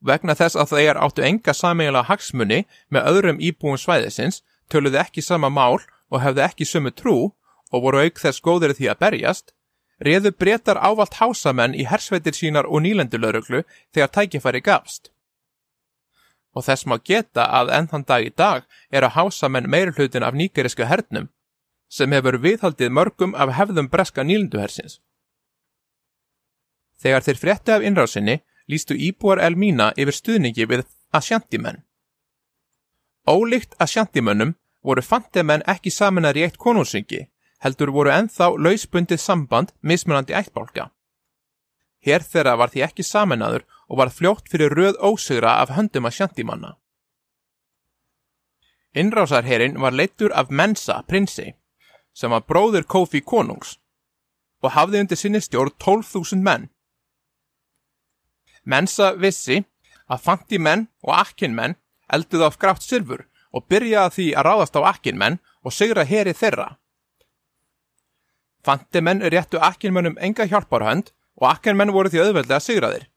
Vegna 0.04 0.34
þess 0.36 0.58
að 0.60 0.74
þeir 0.76 1.00
áttu 1.00 1.24
enga 1.24 1.54
sameiginlega 1.56 2.08
hagsmunni 2.10 2.64
með 2.92 3.06
öðrum 3.10 3.40
íbúum 3.40 3.78
svæðisins 3.80 4.42
töluðu 4.68 5.00
ekki 5.00 5.24
sama 5.24 5.48
mál 5.48 5.80
og 6.12 6.20
hefðu 6.20 6.44
ekki 6.44 6.68
sömu 6.68 6.92
trú 6.92 7.16
og 7.72 7.84
voru 7.86 8.04
auk 8.04 8.20
þess 8.20 8.42
góðir 8.44 8.74
því 8.76 8.90
að 8.92 9.00
berjast, 9.00 9.54
reðu 10.04 10.34
breytar 10.36 10.78
ávalt 10.78 11.16
hásamenn 11.20 11.74
í 11.74 11.86
hersveitir 11.88 12.36
sínar 12.36 12.68
og 12.68 12.84
nýlendulöruglu 12.84 13.64
þegar 13.94 14.12
tækifæri 14.16 14.60
gafst. 14.60 15.10
Og 16.54 16.66
þess 16.68 16.86
má 16.86 16.98
geta 17.02 17.48
að 17.48 17.72
enn 17.74 17.88
þann 17.90 18.06
dag 18.06 18.26
í 18.28 18.30
dag 18.30 18.68
eru 18.92 19.10
hásamenn 19.16 19.70
meir 19.70 19.90
hlutin 19.96 20.22
af 20.22 20.36
nýgeriska 20.36 20.86
hernum, 20.86 21.30
sem 21.88 22.12
hefur 22.12 22.38
viðhaldið 22.44 22.92
mörgum 22.92 23.34
af 23.34 23.56
hefðum 23.56 23.88
breska 23.90 24.22
nýlenduhersins. 24.22 25.00
Þegar 27.00 27.24
þeir 27.26 27.40
frétti 27.40 27.74
af 27.74 27.82
innrásinni, 27.82 28.42
lístu 28.70 28.94
íbúar 28.94 29.42
Elmína 29.42 29.92
yfir 29.96 30.16
stuðningi 30.16 30.66
við 30.70 30.84
Ashantimenn. 31.12 31.82
Ólíkt 33.28 33.76
Ashantimönnum 33.80 34.54
voru 34.84 35.02
fantimenn 35.02 35.64
ekki 35.66 35.90
saminar 35.90 36.36
í 36.36 36.44
eitt 36.44 36.58
konúsingi, 36.60 37.24
heldur 37.64 37.92
voru 37.92 38.12
enþá 38.12 38.50
lausbundið 38.60 39.20
samband 39.20 39.72
mismunandi 39.80 40.36
ættbálka. 40.36 40.90
Hér 42.04 42.20
þeirra 42.20 42.58
var 42.60 42.72
því 42.72 42.84
ekki 42.84 43.04
saminaður 43.08 43.64
og 43.88 44.00
var 44.00 44.12
fljótt 44.12 44.50
fyrir 44.52 44.74
röð 44.76 44.98
ósugra 45.00 45.56
af 45.62 45.72
höndum 45.72 46.04
að 46.04 46.18
sjandimanna. 46.18 46.74
Innrásarherin 48.94 49.80
var 49.80 49.92
leittur 49.92 50.32
af 50.32 50.50
Mensa 50.50 51.02
prinsi, 51.08 51.54
sem 52.14 52.30
var 52.30 52.44
bróður 52.46 52.84
Kofi 52.84 53.20
konungs, 53.20 53.78
og 54.62 54.70
hafði 54.76 55.00
undir 55.02 55.18
sinni 55.18 55.40
stjórn 55.42 55.72
12.000 55.82 56.44
menn. 56.44 56.68
Mensa 58.64 59.12
vissi 59.14 59.62
að 60.08 60.22
fanti 60.24 60.58
menn 60.58 60.88
og 61.04 61.14
akkin 61.16 61.54
menn 61.54 61.76
elduð 62.12 62.46
á 62.46 62.50
grátt 62.56 62.84
sylfur 62.84 63.24
og 63.54 63.66
byrjaði 63.70 64.14
því 64.16 64.26
að 64.34 64.46
ráðast 64.48 64.78
á 64.78 64.82
akkin 64.90 65.20
menn 65.20 65.38
og 65.64 65.72
sigra 65.72 66.04
heri 66.04 66.34
þeirra. 66.36 66.74
Fantimenn 68.64 69.22
réttu 69.32 69.60
akkinmönnum 69.60 70.16
enga 70.18 70.46
hjálparhönd 70.48 71.12
og 71.36 71.48
akkinmenn 71.50 71.92
voru 71.92 72.08
því 72.08 72.22
auðveldlega 72.24 72.62
sigraðir. 72.64 73.08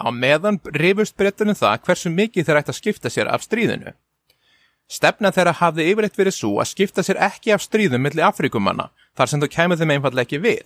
Á 0.00 0.08
meðan 0.14 0.60
rifust 0.78 1.16
breytunum 1.18 1.58
það 1.58 1.82
hversu 1.84 2.10
mikið 2.14 2.46
þeir 2.46 2.60
ætti 2.60 2.72
að 2.72 2.78
skipta 2.78 3.12
sér 3.12 3.28
af 3.28 3.44
stríðinu. 3.44 3.92
Stefna 4.88 5.32
þeirra 5.34 5.52
hafði 5.58 5.88
yfirleitt 5.90 6.16
verið 6.16 6.36
svo 6.38 6.54
að 6.62 6.70
skipta 6.70 7.04
sér 7.04 7.20
ekki 7.28 7.52
af 7.52 7.64
stríðum 7.64 8.06
millir 8.06 8.24
Afrikumanna 8.24 8.88
þar 9.18 9.30
sem 9.30 9.42
þú 9.42 9.50
kemur 9.52 9.80
þeim 9.80 9.94
einfallega 9.96 10.24
ekki 10.24 10.40
við. 10.40 10.62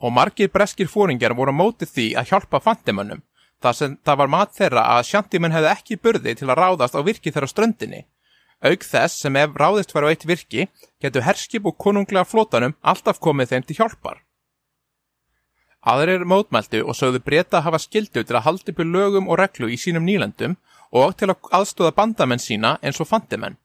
Og 0.00 0.12
margir 0.12 0.50
breskir 0.52 0.90
fóringar 0.92 1.32
voru 1.36 1.54
mótið 1.56 1.92
því 1.94 2.06
að 2.20 2.28
hjálpa 2.32 2.60
fantimönnum 2.60 3.22
þar 3.62 3.74
sem 3.74 3.94
það 4.04 4.18
var 4.20 4.28
mat 4.28 4.52
þeirra 4.52 4.82
að 4.96 5.06
sjantimenn 5.08 5.54
hefði 5.54 5.70
ekki 5.72 5.96
burði 5.96 6.34
til 6.36 6.50
að 6.50 6.58
ráðast 6.60 6.98
á 6.98 7.00
virki 7.00 7.32
þeirra 7.32 7.48
ströndinni 7.48 8.02
Auk 8.64 8.84
þess 8.88 9.20
sem 9.20 9.36
ef 9.36 9.56
ráðist 9.60 9.92
var 9.92 10.06
á 10.08 10.10
eitt 10.10 10.24
virki, 10.24 10.68
getur 11.00 11.26
herskip 11.26 11.66
og 11.68 11.76
konunglega 11.76 12.24
flótanum 12.24 12.74
alltaf 12.80 13.20
komið 13.20 13.52
þeim 13.52 13.66
til 13.66 13.76
hjálpar. 13.76 14.22
Aðrir 15.86 16.24
mótmæltu 16.24 16.80
og 16.82 16.96
sögðu 16.96 17.20
breyta 17.22 17.60
að 17.60 17.66
hafa 17.68 17.82
skildu 17.84 18.24
til 18.24 18.36
að 18.36 18.46
haldi 18.46 18.72
upp 18.72 18.80
lögum 18.80 19.28
og 19.28 19.38
reglu 19.38 19.68
í 19.68 19.76
sínum 19.76 20.08
nýlandum 20.08 20.56
og 20.90 21.14
til 21.20 21.28
að 21.30 21.50
aðstóða 21.52 21.92
bandamenn 21.94 22.42
sína 22.42 22.78
eins 22.82 22.98
og 23.00 23.10
fandimenn. 23.10 23.58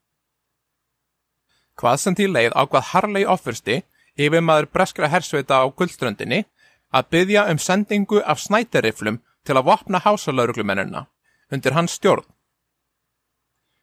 Hvað 1.80 1.98
sem 2.04 2.16
til 2.16 2.30
leið 2.36 2.52
á 2.54 2.62
hvað 2.68 2.88
Harley 2.92 3.26
ofursti, 3.26 3.82
yfir 4.22 4.44
maður 4.46 4.70
breskra 4.76 5.10
hersveita 5.12 5.62
á 5.62 5.66
guldströndinni, 5.70 6.46
að 6.92 7.10
byggja 7.14 7.48
um 7.52 7.60
sendingu 7.60 8.22
af 8.22 8.42
snæteriflum 8.44 9.22
til 9.48 9.58
að 9.58 9.68
vopna 9.70 10.02
hásalauruglumennina 10.04 11.06
undir 11.52 11.76
hans 11.76 11.96
stjórn. 11.98 12.26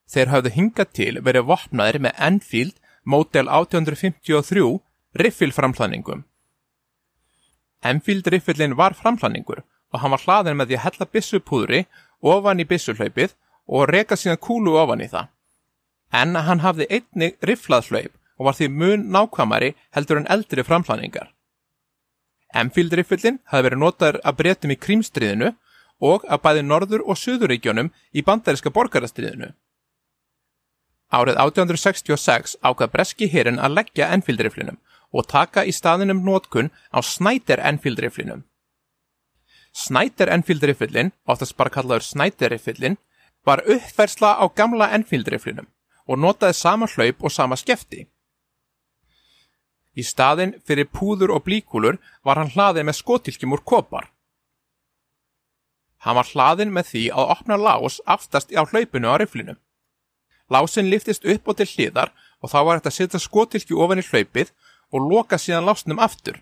Þeir 0.09 0.31
hafðu 0.33 0.53
hingað 0.55 0.93
til 0.97 1.15
verið 1.25 1.49
vopnaðir 1.51 2.01
með 2.05 2.21
Enfield 2.29 2.77
Model 3.05 3.49
1853 3.49 4.79
riffilframhlaningum. 5.21 6.25
Enfield 7.85 8.29
riffilin 8.33 8.77
var 8.77 8.97
framhlaningur 8.97 9.63
og 9.93 10.01
hann 10.03 10.13
var 10.13 10.25
hlaðin 10.25 10.59
með 10.59 10.71
því 10.71 10.79
að 10.79 10.85
hella 10.87 11.09
bissupúðri 11.13 11.83
ofan 12.21 12.61
í 12.61 12.69
bissuhlaupið 12.69 13.35
og 13.69 13.89
reka 13.93 14.17
síðan 14.17 14.41
kúlu 14.41 14.77
ofan 14.81 15.05
í 15.05 15.09
það. 15.13 15.29
En 16.13 16.37
hann 16.37 16.65
hafði 16.65 16.89
einnig 16.89 17.37
rifflaðhlaup 17.45 18.15
og 18.39 18.49
var 18.49 18.57
því 18.59 18.69
mun 18.71 19.07
nákvæmari 19.15 19.75
heldur 19.95 20.21
en 20.21 20.31
eldri 20.31 20.65
framhlaningar. 20.65 21.33
Enfield 22.55 22.95
riffilin 22.97 23.41
hafði 23.51 23.69
verið 23.69 23.83
notaður 23.83 24.21
að 24.25 24.37
breytum 24.41 24.73
í 24.73 24.79
krímstriðinu 24.81 25.53
og 26.01 26.25
að 26.31 26.43
bæði 26.45 26.63
norður 26.65 27.05
og 27.05 27.19
söðuríkjónum 27.19 27.91
í 28.15 28.23
bandariska 28.25 28.71
borgarastriðinu. 28.73 29.51
Árið 31.09 31.41
1866 31.41 32.59
ákvað 32.63 32.93
breski 32.93 33.29
hérin 33.33 33.61
að 33.61 33.81
leggja 33.81 34.11
Enfield-riflinum 34.13 34.79
og 35.13 35.29
taka 35.29 35.65
í 35.65 35.73
staðinum 35.73 36.21
nótkun 36.25 36.69
á 36.93 37.01
Snyder 37.01 37.63
Enfield-riflinum. 37.65 38.45
Snyder 39.73 40.29
Enfield-riflin, 40.33 41.13
oftast 41.25 41.57
bara 41.57 41.73
kallaður 41.73 42.05
Snyder-riflin, 42.05 42.99
var 43.45 43.65
uppfærsla 43.65 44.37
á 44.37 44.45
gamla 44.53 44.91
Enfield-riflinum 44.97 45.69
og 46.09 46.21
notaði 46.21 46.57
sama 46.57 46.89
hlaup 46.89 47.25
og 47.25 47.33
sama 47.33 47.57
skefti. 47.57 48.07
Í 49.99 50.05
staðin 50.07 50.55
fyrir 50.67 50.87
púður 50.95 51.35
og 51.35 51.45
blíkúlur 51.49 51.99
var 52.23 52.39
hann 52.39 52.53
hlaðin 52.55 52.87
með 52.87 53.01
skotilkjum 53.01 53.57
úr 53.57 53.65
kopar. 53.67 54.07
Hann 56.07 56.15
var 56.15 56.29
hlaðin 56.31 56.71
með 56.75 56.93
því 56.93 57.05
að 57.11 57.33
opna 57.35 57.59
lás 57.59 57.99
aftast 58.07 58.55
á 58.55 58.63
hlaupinu 58.63 59.11
á 59.11 59.19
riflinum. 59.19 59.59
Lásin 60.49 60.91
liftist 60.93 61.27
upp 61.27 61.51
og 61.51 61.59
til 61.59 61.67
hliðar 61.67 62.15
og 62.41 62.53
þá 62.53 62.59
var 62.63 62.79
þetta 62.79 62.93
að 62.93 62.99
setja 62.99 63.21
skotilkju 63.25 63.81
ofan 63.83 64.01
í 64.01 64.07
hlaupið 64.07 64.53
og 64.95 65.09
loka 65.11 65.37
síðan 65.37 65.67
lásnum 65.67 66.01
aftur. 66.01 66.39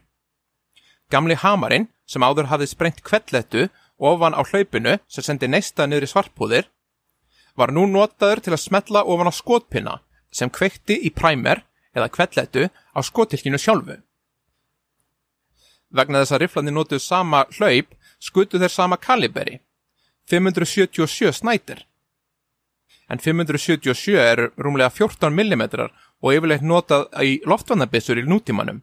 Gamli 1.10 1.36
hamarinn, 1.38 1.88
sem 2.06 2.22
áður 2.22 2.50
hafði 2.50 2.68
sprengt 2.70 3.02
kvellettu 3.02 3.68
ofan 3.96 4.36
á 4.36 4.42
hlaupinu 4.44 4.98
sem 5.08 5.24
sendi 5.24 5.48
neista 5.48 5.86
niður 5.86 6.06
í 6.06 6.10
svartpúðir, 6.12 6.68
var 7.56 7.72
nú 7.72 7.86
notaður 7.88 8.42
til 8.44 8.52
að 8.52 8.62
smetla 8.66 9.02
ofan 9.08 9.30
á 9.30 9.34
skotpinna 9.34 9.94
sem 10.30 10.52
kveikti 10.52 10.98
í 11.08 11.10
præmer 11.14 11.64
eða 11.96 12.10
kvellettu 12.12 12.68
á 12.96 13.00
skotilkinu 13.04 13.60
sjálfu. 13.60 14.00
Vegna 15.92 16.24
þess 16.24 16.34
að 16.34 16.42
riflandi 16.42 16.72
notuð 16.72 17.04
sama 17.04 17.44
hlaup 17.58 17.92
skutu 18.18 18.58
þeir 18.58 18.72
sama 18.72 18.96
kaliberi, 18.96 19.60
577 20.30 21.36
snætir 21.36 21.84
en 23.08 23.18
577 23.18 24.18
er 24.18 24.50
rúmlega 24.58 24.90
14 24.90 25.30
mm 25.30 25.62
og 26.24 26.32
yfirleitt 26.32 26.64
notað 26.64 27.06
í 27.22 27.38
loftvannabissur 27.46 28.18
í 28.18 28.26
nútímanum. 28.26 28.82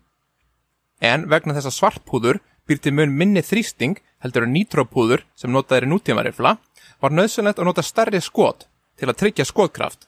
en 1.02 1.28
vegna 1.28 1.54
þess 1.54 1.68
að 1.68 1.78
svartpúður 1.78 2.38
býr 2.68 2.80
til 2.80 2.94
mun 2.94 3.12
minni 3.12 3.42
þrýsting 3.42 3.98
heldur 4.24 4.46
en 4.46 4.54
nítrópúður 4.56 5.26
sem 5.36 5.52
notaðir 5.52 5.84
í 5.84 5.92
nútímarifla 5.92 6.58
var 7.02 7.12
nöðsynlegt 7.12 7.60
að 7.60 7.66
nota 7.66 7.84
stærri 7.84 8.22
skot 8.22 8.68
til 8.96 9.10
að 9.10 9.18
tryggja 9.20 9.46
skotkraft. 9.46 10.08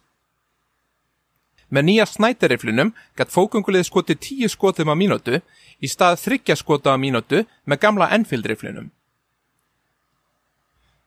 Með 1.73 1.87
nýja 1.89 2.05
snætariflinum 2.09 2.93
gætt 3.17 3.33
fókungulið 3.33 3.87
skotið 3.87 4.21
tíu 4.21 4.49
skotum 4.51 4.91
á 4.93 4.95
mínútu 4.95 5.41
í 5.81 5.89
stað 5.89 6.19
þryggja 6.21 6.57
skota 6.59 6.93
á 6.93 6.97
mínútu 7.01 7.45
með 7.65 7.81
gamla 7.81 8.11
Enfield-riflinum. 8.17 8.91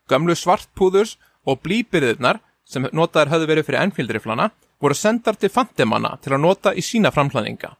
Gamlu 0.09 0.35
svartpúðurs 0.35 1.17
og 1.47 1.61
blýbyrðirnar 1.63 2.41
sem 2.67 2.87
notaðar 2.91 3.31
höfðu 3.33 3.49
verið 3.49 3.69
fyrir 3.69 3.83
Enfield-riflana 3.85 4.49
voru 4.81 4.95
sendar 4.95 5.37
til 5.39 5.51
fantimanna 5.53 6.17
til 6.23 6.35
að 6.35 6.43
nota 6.43 6.73
í 6.75 6.83
sína 6.85 7.11
framhlaðinga. 7.13 7.71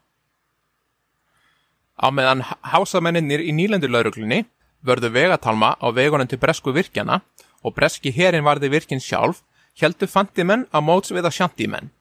Á 2.00 2.08
meðan 2.16 2.46
hásamennir 2.48 3.44
í 3.44 3.52
nýlendurlauruglunni 3.56 4.46
vörðu 4.88 5.12
vegatalma 5.12 5.76
á 5.76 5.88
vegunum 5.92 6.28
til 6.28 6.40
bresku 6.40 6.72
virkjana 6.72 7.20
og 7.64 7.76
breski 7.76 8.12
herin 8.16 8.46
varði 8.46 8.70
virkin 8.72 9.04
sjálf, 9.04 9.44
heldu 9.80 10.08
fantimenn 10.08 10.68
á 10.72 10.80
móts 10.80 11.12
við 11.12 11.28
að 11.28 11.36
sjantímenn. 11.40 11.92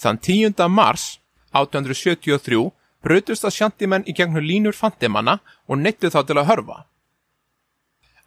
Þann 0.00 0.18
10. 0.24 0.68
mars 0.72 1.18
1873 1.52 2.70
brutust 3.04 3.44
að 3.44 3.56
sjantímenn 3.56 4.06
í 4.08 4.14
gegnum 4.16 4.44
línur 4.44 4.76
fantimanna 4.76 5.40
og 5.68 5.80
neittu 5.80 6.08
þá 6.12 6.22
til 6.26 6.38
að 6.40 6.48
hörfa. 6.50 6.78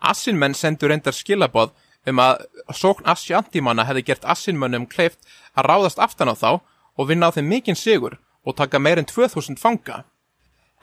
Assinmenn 0.03 0.53
sendu 0.57 0.89
reyndar 0.89 1.15
skilaboð 1.15 1.73
um 2.11 2.19
að 2.19 2.43
sókn 2.75 3.07
Asjantímanna 3.09 3.87
hefði 3.87 4.05
gert 4.09 4.27
Assinmönnum 4.27 4.87
kleift 4.91 5.23
að 5.55 5.69
ráðast 5.71 6.01
aftan 6.03 6.29
á 6.29 6.35
þá 6.35 6.49
og 6.59 7.09
vinna 7.09 7.31
á 7.31 7.35
þeim 7.35 7.49
mikinn 7.49 7.79
sigur 7.79 8.19
og 8.43 8.57
taka 8.59 8.79
meirinn 8.79 9.07
2000 9.09 9.57
fanga. 9.57 10.03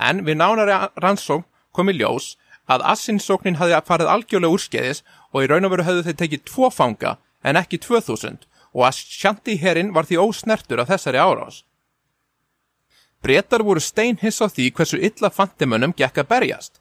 En 0.00 0.25
við 0.25 0.40
nánari 0.40 0.75
rannsókn 0.97 1.47
komi 1.76 1.94
ljós 1.99 2.35
að 2.70 2.87
Assinsóknin 2.94 3.61
hefði 3.61 3.82
farið 3.87 4.12
algjörlega 4.14 4.54
úrskeiðis 4.56 5.04
og 5.30 5.44
í 5.44 5.50
raun 5.50 5.68
og 5.68 5.75
veru 5.75 5.87
hefðu 5.87 6.06
þeir 6.09 6.20
tekið 6.23 6.47
tvo 6.50 6.70
fanga 6.73 7.18
en 7.44 7.59
ekki 7.61 7.78
2000 7.85 8.47
og 8.74 8.86
Asjantíherrin 8.88 9.92
var 9.94 10.06
því 10.06 10.20
ósnertur 10.22 10.82
af 10.82 10.90
þessari 10.92 11.20
árás. 11.20 11.62
Bretar 13.22 13.64
voru 13.66 13.80
steinhiss 13.84 14.40
á 14.40 14.48
því 14.48 14.70
hversu 14.72 15.00
illa 15.00 15.30
fantimönnum 15.30 15.92
gekk 15.96 16.22
að 16.22 16.30
berjast. 16.30 16.78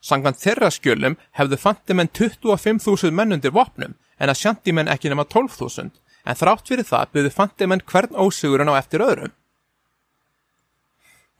Sangvann 0.00 0.38
þeirra 0.38 0.70
skjölum 0.70 1.16
hefðu 1.34 1.58
fantimenn 1.58 2.12
25.000 2.12 3.10
menn 3.16 3.34
undir 3.34 3.54
vopnum 3.54 3.96
en 4.20 4.30
að 4.30 4.40
sjantimenn 4.42 4.92
ekki 4.92 5.10
nema 5.10 5.24
12.000 5.26 5.90
en 6.26 6.38
þrátt 6.38 6.70
fyrir 6.70 6.86
það 6.86 7.10
byggðu 7.16 7.32
fantimenn 7.34 7.84
hvern 7.90 8.14
ósugurinn 8.14 8.70
á 8.70 8.78
eftir 8.78 9.02
öðrum. 9.02 9.34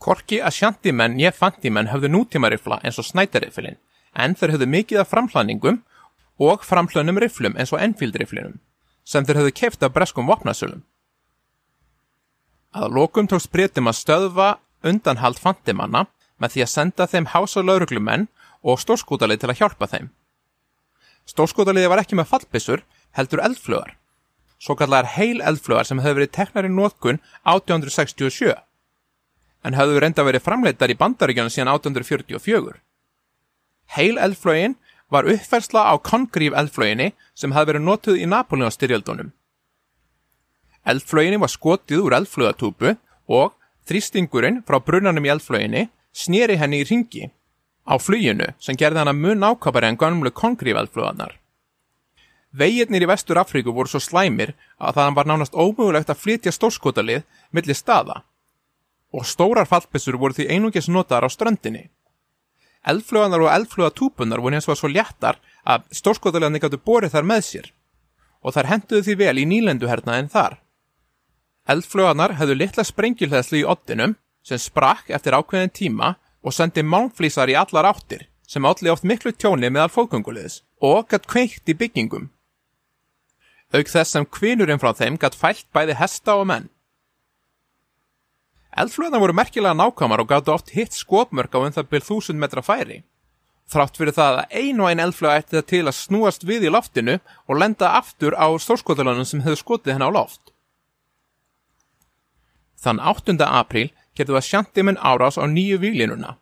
Korki 0.03 0.41
að 0.43 0.59
sjantimenn 0.59 1.21
ég 1.21 1.37
fantimenn 1.37 1.93
höfðu 1.93 2.11
nútímarifla 2.13 2.81
eins 2.83 2.99
og 3.01 3.07
snætarifilinn 3.07 3.79
en 4.17 4.35
þeir 4.35 4.57
höfðu 4.57 4.73
mikið 4.73 5.03
af 5.03 5.13
framhlæningum 5.13 5.83
og 6.43 6.65
framhlönum 6.67 7.21
riflum 7.23 7.57
eins 7.57 7.73
og 7.73 7.81
Enfield-riflinum 7.85 8.59
sem 9.07 9.25
þeir 9.25 9.41
höfðu 9.41 9.55
keift 9.61 9.87
af 9.87 9.95
breskum 9.95 10.29
vopnasölum. 10.29 10.83
Að 12.77 12.93
lokum 12.99 13.29
tókst 13.31 13.53
breytum 13.55 13.89
að 13.89 14.01
stöðva 14.01 14.49
undanhald 14.85 15.39
fantimanna 15.41 16.07
með 16.43 16.57
því 16.57 16.65
að 16.65 16.73
senda 16.73 17.07
þeim 17.09 17.31
hása 17.33 17.63
lauruglumenn 17.65 18.27
og 18.67 18.81
stórskútalið 18.83 19.43
til 19.43 19.53
að 19.53 19.61
hjálpa 19.63 19.89
þeim. 19.91 20.11
Stórskútaliði 21.27 21.91
var 21.91 22.03
ekki 22.03 22.19
með 22.19 22.31
fallbissur, 22.31 22.83
heldur 23.17 23.43
eldflögar. 23.43 23.97
Svo 24.63 24.77
kallar 24.79 25.09
heil 25.17 25.43
eldflögar 25.45 25.89
sem 25.89 26.01
hefur 26.01 26.21
verið 26.21 26.35
teknar 26.37 26.69
í 26.69 26.73
nóðkun 26.73 27.19
1867, 27.45 28.55
en 29.67 29.77
hefur 29.77 30.03
reynda 30.03 30.25
verið 30.27 30.45
framleitar 30.45 30.93
í 30.93 30.99
bandaríkjana 30.99 31.53
síðan 31.53 31.73
1844. 31.75 32.79
Heil 33.97 34.17
eldflögin 34.23 34.77
var 35.13 35.29
uppferðsla 35.31 35.87
á 35.91 35.95
kongríf 36.03 36.57
eldflöginni 36.57 37.13
sem 37.35 37.55
hefði 37.55 37.73
verið 37.73 37.87
notuð 37.87 38.21
í 38.23 38.27
Napoleonstyrjöldunum. 38.31 39.33
Eldflöginni 40.87 41.39
var 41.43 41.53
skotið 41.53 42.03
úr 42.07 42.17
eldflögatúpu 42.21 42.97
og 43.27 43.55
þrýstingurinn 43.87 44.63
frá 44.67 44.79
brunanum 44.83 45.27
í 45.27 45.33
eldflöginni 45.35 45.89
snýri 46.15 46.59
henni 46.61 46.83
í 46.83 46.87
ringi 46.89 47.31
á 47.87 47.95
fluginu 48.03 48.53
sem 48.59 48.79
gerði 48.79 49.03
hana 49.03 49.15
mun 49.15 49.47
ákapari 49.47 49.91
en 49.91 49.99
gamlu 49.99 50.31
kongrífældflugarnar. 50.31 51.37
Veginnir 52.57 53.05
í 53.05 53.11
vestur 53.11 53.39
Afríku 53.39 53.75
voru 53.75 53.91
svo 53.91 54.01
slæmir 54.01 54.55
að 54.79 54.99
það 54.99 55.17
var 55.19 55.29
nánast 55.29 55.55
ómögulegt 55.55 56.11
að 56.11 56.23
flytja 56.23 56.55
stórskotalið 56.55 57.27
millir 57.53 57.77
staða 57.77 58.23
og 59.13 59.27
stórar 59.29 59.69
fallbissur 59.69 60.19
voru 60.21 60.35
því 60.37 60.49
einungis 60.51 60.89
notaðar 60.89 61.29
á 61.29 61.31
ströndinni. 61.31 61.87
Eldflugarnar 62.87 63.43
og 63.43 63.51
eldflugatúpunar 63.51 64.43
voru 64.43 64.59
eins 64.59 64.69
og 64.71 64.79
svo 64.79 64.91
léttar 64.91 65.41
að 65.67 65.89
stórskotaliðarnir 65.99 66.63
gáttu 66.63 66.79
borið 66.79 67.17
þar 67.17 67.27
með 67.33 67.43
sér 67.49 67.73
og 68.47 68.55
þar 68.55 68.71
henduðu 68.71 69.03
því 69.03 69.17
vel 69.19 69.41
í 69.43 69.47
nýlenduherna 69.51 70.21
en 70.21 70.31
þar. 70.31 70.61
Eldflugarnar 71.67 72.37
hefðu 72.39 72.55
litla 72.61 72.85
sprengilhæðslu 72.87 73.63
í 73.63 73.67
oddinum 73.67 74.15
sem 74.47 74.61
sprakk 74.63 75.11
eftir 75.11 75.35
ákveðin 75.35 75.75
tíma 75.75 76.13
og 76.47 76.55
sendi 76.55 76.85
málmflísar 76.87 77.51
í 77.51 77.59
allar 77.59 77.89
áttir 77.91 78.29
sem 78.47 78.65
allir 78.65 78.93
oft 78.95 79.03
miklu 79.03 79.33
tjóni 79.35 79.73
meðal 79.73 79.91
fólkungulegðis 79.91 80.61
og 80.87 81.09
gætt 81.11 81.27
kveikt 81.27 81.73
í 81.73 81.75
byggingum. 81.75 82.31
Auk 83.75 83.91
þess 83.91 84.15
sem 84.15 84.27
kvinurinn 84.31 84.79
frá 84.79 84.93
þeim 84.95 85.19
gætt 85.19 85.35
fælt 85.35 85.67
bæði 85.75 85.99
hesta 85.99 86.37
og 86.39 86.47
menn. 86.53 86.69
Eldflöðna 88.77 89.21
voru 89.23 89.33
merkilega 89.33 89.73
nákvæmar 89.73 90.21
og 90.21 90.29
gáttu 90.29 90.53
oft 90.53 90.75
hitt 90.77 90.93
skopmörk 90.93 91.55
á 91.57 91.65
um 91.65 91.73
það 91.73 91.89
byrð 91.93 92.09
þúsund 92.11 92.41
metra 92.41 92.61
færi. 92.61 92.99
Þrátt 93.67 93.97
fyrir 93.99 94.15
það 94.15 94.41
að 94.43 94.59
ein 94.61 94.81
og 94.83 94.91
ein 94.91 95.01
eldflöð 95.03 95.37
ætti 95.39 95.57
það 95.57 95.69
til 95.71 95.85
að 95.87 95.97
snúast 95.99 96.45
við 96.47 96.67
í 96.69 96.73
loftinu 96.75 97.17
og 97.49 97.59
lenda 97.59 97.95
aftur 97.99 98.37
á 98.37 98.47
stórskotalunum 98.63 99.27
sem 99.27 99.41
hefur 99.43 99.63
skotið 99.63 99.97
henn 99.97 100.07
á 100.07 100.11
loft. 100.13 100.53
Þann 102.77 103.01
8. 103.01 103.41
apríl 103.43 103.89
getur 104.15 104.37
það 104.37 104.49
sjantiminn 104.51 105.01
árás 105.01 105.41
á 105.41 105.45
nýju 105.49 105.81
výlinuna, 105.81 106.37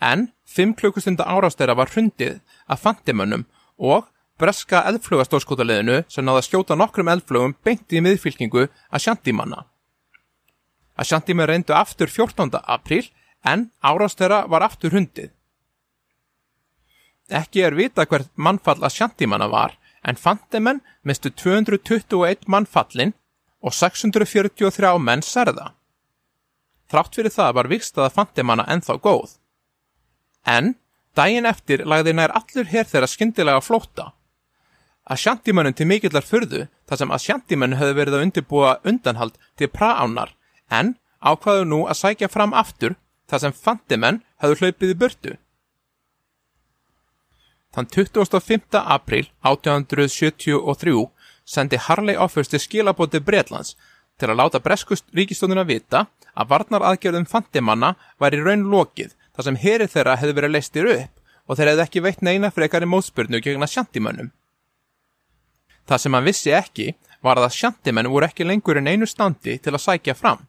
en 0.00 0.30
5 0.46 0.78
klukkustunda 0.78 1.26
árás 1.26 1.58
þeirra 1.58 1.76
var 1.76 1.90
hrundið 1.90 2.38
af 2.70 2.80
fantimönnum 2.86 3.44
og 3.76 4.06
breska 4.40 4.80
eldflugastóskotaliðinu 4.88 6.04
sem 6.08 6.24
náða 6.24 6.46
skjóta 6.46 6.78
nokkrum 6.78 7.10
eldflugum 7.12 7.58
beint 7.66 7.92
í 7.92 8.00
miðfylkingu 8.00 8.70
að 8.70 9.04
sjantimanna. 9.04 9.66
Að 11.00 11.08
sjantiminn 11.08 11.48
reyndu 11.48 11.72
aftur 11.72 12.10
14. 12.12 12.60
apríl, 12.60 13.06
en 13.40 13.70
árás 13.80 14.18
þeirra 14.20 14.42
var 14.52 14.66
aftur 14.66 14.92
hrundið. 14.92 15.30
Ekki 17.30 17.62
er 17.64 17.76
vita 17.78 18.04
hvert 18.04 18.28
mannfall 18.36 18.82
að 18.84 18.98
sjantimanna 18.98 19.46
var, 19.48 19.78
en 20.04 20.18
fantimenn 20.20 20.82
mistu 21.06 21.30
221 21.32 22.44
mannfallin 22.52 23.14
og 23.64 23.72
643 23.72 24.90
menn 25.00 25.24
serða. 25.24 25.70
Þrátt 26.90 27.16
fyrir 27.16 27.32
það 27.32 27.56
var 27.56 27.70
vikstaða 27.70 28.12
fantimanna 28.12 28.66
enþá 28.74 28.96
góð. 29.00 29.36
En, 30.44 30.74
daginn 31.16 31.48
eftir 31.48 31.86
lagði 31.86 32.16
nær 32.18 32.34
allur 32.34 32.68
hér 32.68 32.88
þeirra 32.90 33.08
skyndilega 33.08 33.62
flóta. 33.64 34.10
Að 35.08 35.22
sjantimönnum 35.22 35.76
til 35.78 35.88
mikillar 35.88 36.26
fyrðu 36.26 36.66
þar 36.88 37.00
sem 37.00 37.14
að 37.14 37.24
sjantimönn 37.24 37.78
höfðu 37.78 37.96
verið 37.96 38.18
að 38.18 38.26
undirbúa 38.26 38.74
undanhald 38.84 39.38
til 39.56 39.70
praánar 39.72 40.34
en 40.70 40.94
ákvaðu 41.20 41.66
nú 41.68 41.84
að 41.86 42.00
sækja 42.00 42.30
fram 42.32 42.54
aftur 42.56 42.96
þar 43.30 43.44
sem 43.44 43.54
fantimenn 43.54 44.22
höfðu 44.42 44.60
hlaupið 44.64 44.94
í 44.94 44.98
burtu. 45.02 45.36
Þann 47.70 47.86
25. 47.86 48.80
april 48.80 49.28
1873 49.46 51.06
sendi 51.46 51.78
Harley 51.78 52.16
Offers 52.18 52.50
til 52.50 52.62
skilabóti 52.62 53.20
Breitlands 53.22 53.76
til 54.18 54.30
að 54.30 54.40
láta 54.42 54.60
breskust 54.62 55.06
ríkistónuna 55.16 55.64
vita 55.68 56.06
að 56.34 56.50
varnar 56.50 56.84
aðgerðum 56.90 57.28
fantimanna 57.30 57.94
var 58.18 58.34
í 58.34 58.42
raun 58.42 58.66
lokið 58.72 59.14
þar 59.36 59.46
sem 59.46 59.60
herið 59.62 59.94
þeirra 59.94 60.18
hefði 60.20 60.36
verið 60.38 60.54
leistir 60.56 60.90
upp 60.96 61.14
og 61.46 61.58
þeir 61.58 61.72
hefði 61.72 61.86
ekki 61.86 62.04
veitt 62.04 62.26
neina 62.26 62.50
frekar 62.54 62.84
í 62.84 62.90
mótspurnu 62.90 63.40
gegna 63.42 63.66
sjantimönnum. 63.70 64.30
Það 65.88 66.02
sem 66.02 66.14
hann 66.14 66.26
vissi 66.26 66.52
ekki 66.54 66.92
var 67.22 67.40
að 67.40 67.54
sjantimenn 67.56 68.10
voru 68.10 68.28
ekki 68.28 68.46
lengur 68.46 68.78
en 68.78 68.90
einu 68.90 69.08
standi 69.08 69.58
til 69.58 69.74
að 69.74 69.84
sækja 69.86 70.14
fram. 70.18 70.44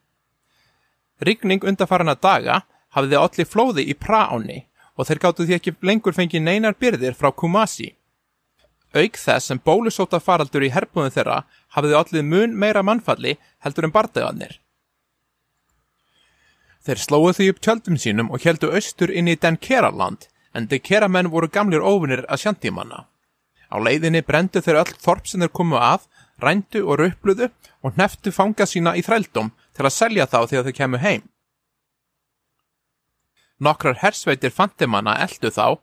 Rigning 1.22 1.64
undarfarana 1.64 2.14
daga 2.18 2.62
hafði 2.96 3.18
allir 3.18 3.48
flóði 3.48 3.86
í 3.88 3.94
praáni 3.94 4.64
og 4.98 5.08
þeir 5.08 5.20
gáttu 5.24 5.46
því 5.46 5.58
ekki 5.58 5.74
lengur 5.86 6.16
fengið 6.16 6.42
neinar 6.44 6.76
byrðir 6.78 7.16
frá 7.18 7.30
Kumasi. 7.32 7.92
Auk 8.92 9.16
þess 9.16 9.48
sem 9.48 9.60
bólusóta 9.64 10.20
faraldur 10.20 10.66
í 10.66 10.72
herbúðum 10.74 11.14
þeirra 11.14 11.38
hafiði 11.76 11.96
allir 11.96 12.26
mun 12.28 12.58
meira 12.58 12.82
mannfalli 12.84 13.38
heldur 13.64 13.88
en 13.88 13.94
bardagarnir. 13.94 14.58
Þeir 16.82 16.98
slóðu 16.98 17.32
því 17.38 17.48
upp 17.52 17.62
tjöldum 17.62 17.96
sínum 18.02 18.30
og 18.34 18.44
heldu 18.44 18.72
austur 18.74 19.12
inn 19.14 19.30
í 19.30 19.38
Denkeraland 19.38 20.26
en 20.52 20.66
Denkeramenn 20.68 21.30
voru 21.32 21.48
gamlir 21.48 21.80
óvinnir 21.80 22.26
að 22.28 22.42
sjantímanna. 22.44 23.06
Á 23.72 23.76
leiðinni 23.80 24.20
brendu 24.26 24.60
þeir 24.60 24.82
öll 24.82 24.96
þorp 25.00 25.30
sem 25.30 25.40
þeir 25.40 25.52
komu 25.56 25.78
að, 25.80 26.04
rændu 26.42 26.82
og 26.84 26.98
röppluðu 27.00 27.48
og 27.86 27.96
neftu 27.96 28.34
fanga 28.34 28.66
sína 28.68 28.92
í 28.98 29.04
þrældum 29.06 29.52
til 29.76 29.86
að 29.86 29.96
selja 29.96 30.26
þá 30.26 30.38
þegar 30.50 30.66
þeir 30.68 30.78
kemur 30.78 31.02
heim. 31.02 31.22
Nokkrar 33.62 34.00
hersveitir 34.02 34.50
fantimanna 34.50 35.16
eldu 35.22 35.50
þá, 35.54 35.78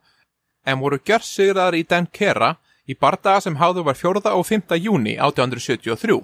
en 0.68 0.82
voru 0.84 1.00
gjörsigrar 1.00 1.78
í 1.78 1.86
Denkera 1.88 2.58
í 2.90 2.96
bardaga 2.96 3.42
sem 3.46 3.56
háðu 3.62 3.86
var 3.88 3.96
4. 3.96 4.22
og 4.34 4.46
5. 4.46 4.76
júni 4.78 5.16
1873. 5.16 6.20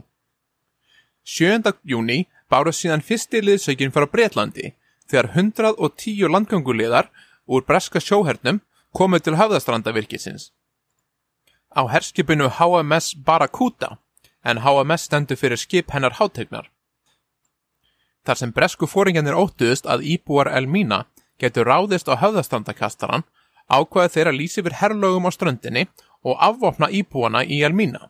7. 1.25 1.73
júni 1.83 2.25
báru 2.51 2.73
síðan 2.75 3.01
fyrsti 3.05 3.41
liðsökin 3.41 3.93
frá 3.95 4.05
Breitlandi 4.09 4.73
þegar 5.09 5.31
110 5.33 6.29
landgönguliðar 6.33 7.09
úr 7.45 7.65
breska 7.65 8.01
sjóhernum 8.01 8.61
komu 8.93 9.19
til 9.19 9.37
höfðastrandavirkisins. 9.39 10.51
Á 11.75 11.81
herskipinu 11.91 12.49
HMS 12.59 13.15
Barracuda 13.25 13.97
en 14.43 14.61
HMS 14.61 15.07
stendur 15.09 15.39
fyrir 15.39 15.59
skip 15.59 15.91
hennar 15.91 16.17
hátegnar. 16.19 16.69
Þar 18.25 18.39
sem 18.39 18.51
bresku 18.53 18.87
fóringarnir 18.89 19.37
óttuðust 19.37 19.85
að 19.85 20.05
íbúar 20.15 20.49
Elmína 20.49 21.03
getur 21.41 21.67
ráðist 21.69 22.09
á 22.09 22.17
höfðastrandakastaran 22.17 23.25
ákvaði 23.69 24.13
þeirra 24.15 24.33
lýsi 24.33 24.63
fyrir 24.63 24.79
herrlögum 24.81 25.27
á 25.29 25.31
ströndinni 25.33 25.85
og 26.25 26.37
afvopna 26.41 26.89
íbúana 26.89 27.43
í 27.45 27.61
Elmína. 27.65 28.09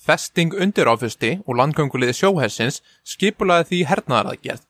Festing 0.00 0.54
undiráfusti 0.54 1.40
og 1.44 1.58
landgönguliði 1.60 2.14
sjóhersins 2.16 2.80
skipulaði 3.04 3.66
því 3.70 3.80
hernaðaraðgerð. 3.90 4.62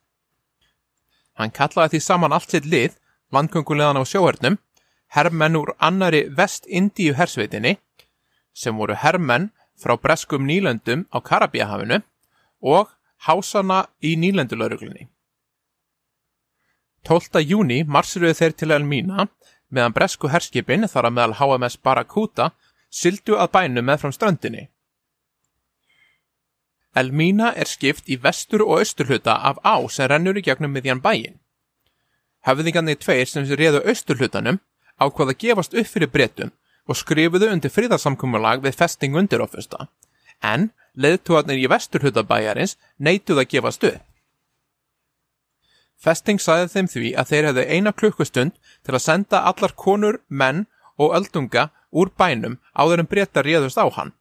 Hann 1.38 1.54
kallaði 1.54 1.94
því 1.94 2.00
saman 2.04 2.34
allt 2.36 2.50
sitt 2.50 2.66
lið, 2.66 2.96
landgönguliðan 3.32 4.00
á 4.00 4.04
sjóhernum, 4.04 4.58
herrmenn 5.14 5.58
úr 5.60 5.74
annari 5.78 6.24
vest-indíu 6.36 7.14
hersveitinni, 7.16 7.76
sem 8.52 8.76
voru 8.76 8.96
herrmenn 8.98 9.50
frá 9.80 9.94
breskum 9.96 10.44
nýlöndum 10.48 11.06
á 11.14 11.18
Karabíahafinu 11.22 12.02
og 12.60 12.90
hásana 13.26 13.84
í 14.02 14.16
nýlendulauruglunni. 14.16 15.08
12. 17.08 17.40
júni 17.48 17.80
marsiruðu 17.84 18.36
þeir 18.36 18.56
til 18.56 18.74
Elmína 18.76 19.26
meðan 19.72 19.94
bresku 19.96 20.28
herskipin 20.28 20.88
þar 20.88 21.08
að 21.08 21.16
meðal 21.16 21.36
HMS 21.38 21.78
Barracuda 21.80 22.50
syldu 22.90 23.38
að 23.38 23.52
bænu 23.56 23.82
með 23.86 24.02
fram 24.02 24.14
ströndinni. 24.14 24.68
Elmína 26.96 27.52
er 27.54 27.70
skipt 27.70 28.10
í 28.10 28.18
vestur 28.18 28.64
og 28.66 28.80
austurhluta 28.80 29.36
af 29.46 29.60
á 29.62 29.78
sem 29.88 30.10
rennur 30.10 30.36
í 30.36 30.42
gegnum 30.42 30.72
miðjan 30.74 31.02
bæin. 31.04 31.38
Höfðingarnir 32.46 32.98
tveir 32.98 33.28
sem 33.30 33.46
réðu 33.46 33.84
austurhlutanum 33.86 34.58
ákvaða 34.98 35.36
gefast 35.38 35.76
upp 35.76 35.86
fyrir 35.86 36.10
bretum 36.10 36.50
og 36.90 36.98
skrifuðu 36.98 37.50
undir 37.52 37.70
fríðarsamkummalag 37.70 38.64
við 38.64 38.78
festing 38.80 39.14
undir 39.16 39.44
offusta, 39.44 39.86
en 40.42 40.70
leðtúarnir 40.94 41.60
í 41.60 41.68
vesturhlutabæjarins 41.70 42.76
neituð 42.98 43.42
að 43.42 43.50
gefast 43.54 43.86
upp. 43.90 44.06
Festing 46.00 46.40
sagði 46.40 46.68
þeim 46.72 46.86
því 46.88 47.08
að 47.20 47.30
þeir 47.30 47.46
hefðu 47.48 47.64
eina 47.68 47.92
klukkustund 47.92 48.54
til 48.86 48.94
að 48.96 49.04
senda 49.04 49.42
allar 49.50 49.74
konur, 49.76 50.22
menn 50.28 50.64
og 50.96 51.12
öldunga 51.16 51.68
úr 51.92 52.08
bænum 52.16 52.56
áður 52.72 53.02
en 53.02 53.10
breyta 53.10 53.44
réðust 53.44 53.76
á 53.76 53.84
hann. 53.92 54.14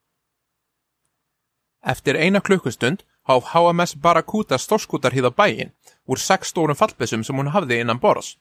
Eftir 1.80 2.20
eina 2.20 2.42
klukkustund 2.44 3.06
háf 3.30 3.54
HMS 3.54 3.96
Barracuda 3.96 4.58
stórskútar 4.60 5.16
híða 5.16 5.32
bæin 5.32 5.72
úr 6.06 6.20
sex 6.20 6.52
stórum 6.52 6.76
fallbissum 6.76 7.24
sem 7.24 7.36
hún 7.36 7.54
hafði 7.54 7.80
innan 7.80 8.02
boros. 8.04 8.36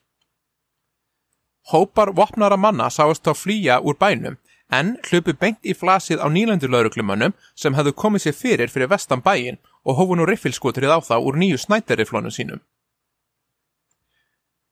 Hópar 1.71 2.11
vopnara 2.17 2.57
manna 2.57 2.89
sáast 2.89 3.23
þá 3.23 3.33
flýja 3.37 3.79
úr 3.79 3.95
bænum 3.99 4.39
en 4.69 4.97
hlupu 5.09 5.33
beint 5.33 5.59
í 5.65 5.73
flasið 5.73 6.21
á 6.21 6.27
nýlandurlauruklumunum 6.29 7.33
sem 7.57 7.75
hefðu 7.77 7.93
komið 7.97 8.25
sér 8.25 8.35
fyrir 8.37 8.73
fyrir 8.73 8.91
vestan 8.91 9.23
bæin 9.25 9.57
og 9.83 9.97
hófu 9.97 10.17
nú 10.17 10.27
riffilskotrið 10.29 10.93
á 10.93 10.99
það 11.01 11.25
úr 11.25 11.39
nýju 11.41 11.57
snætteriflónu 11.65 12.31
sínum. 12.33 12.61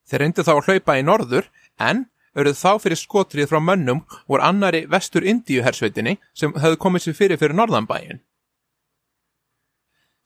Þeir 0.08 0.22
reyndu 0.22 0.44
þá 0.46 0.54
að 0.54 0.64
hlaupa 0.68 0.96
í 0.98 1.04
norður 1.04 1.50
en 1.78 2.06
auðvitað 2.38 2.60
þá 2.62 2.82
fyrir 2.84 3.00
skotrið 3.00 3.50
frá 3.50 3.60
mönnum 3.60 4.04
úr 4.30 4.42
annari 4.44 4.84
vestur 4.86 5.26
Indíu 5.26 5.64
hersveitinni 5.66 6.18
sem 6.34 6.54
höfðu 6.54 6.78
komið 6.84 7.06
sér 7.06 7.18
fyrir 7.18 7.40
fyrir 7.40 7.58
norðanbæin. 7.58 8.22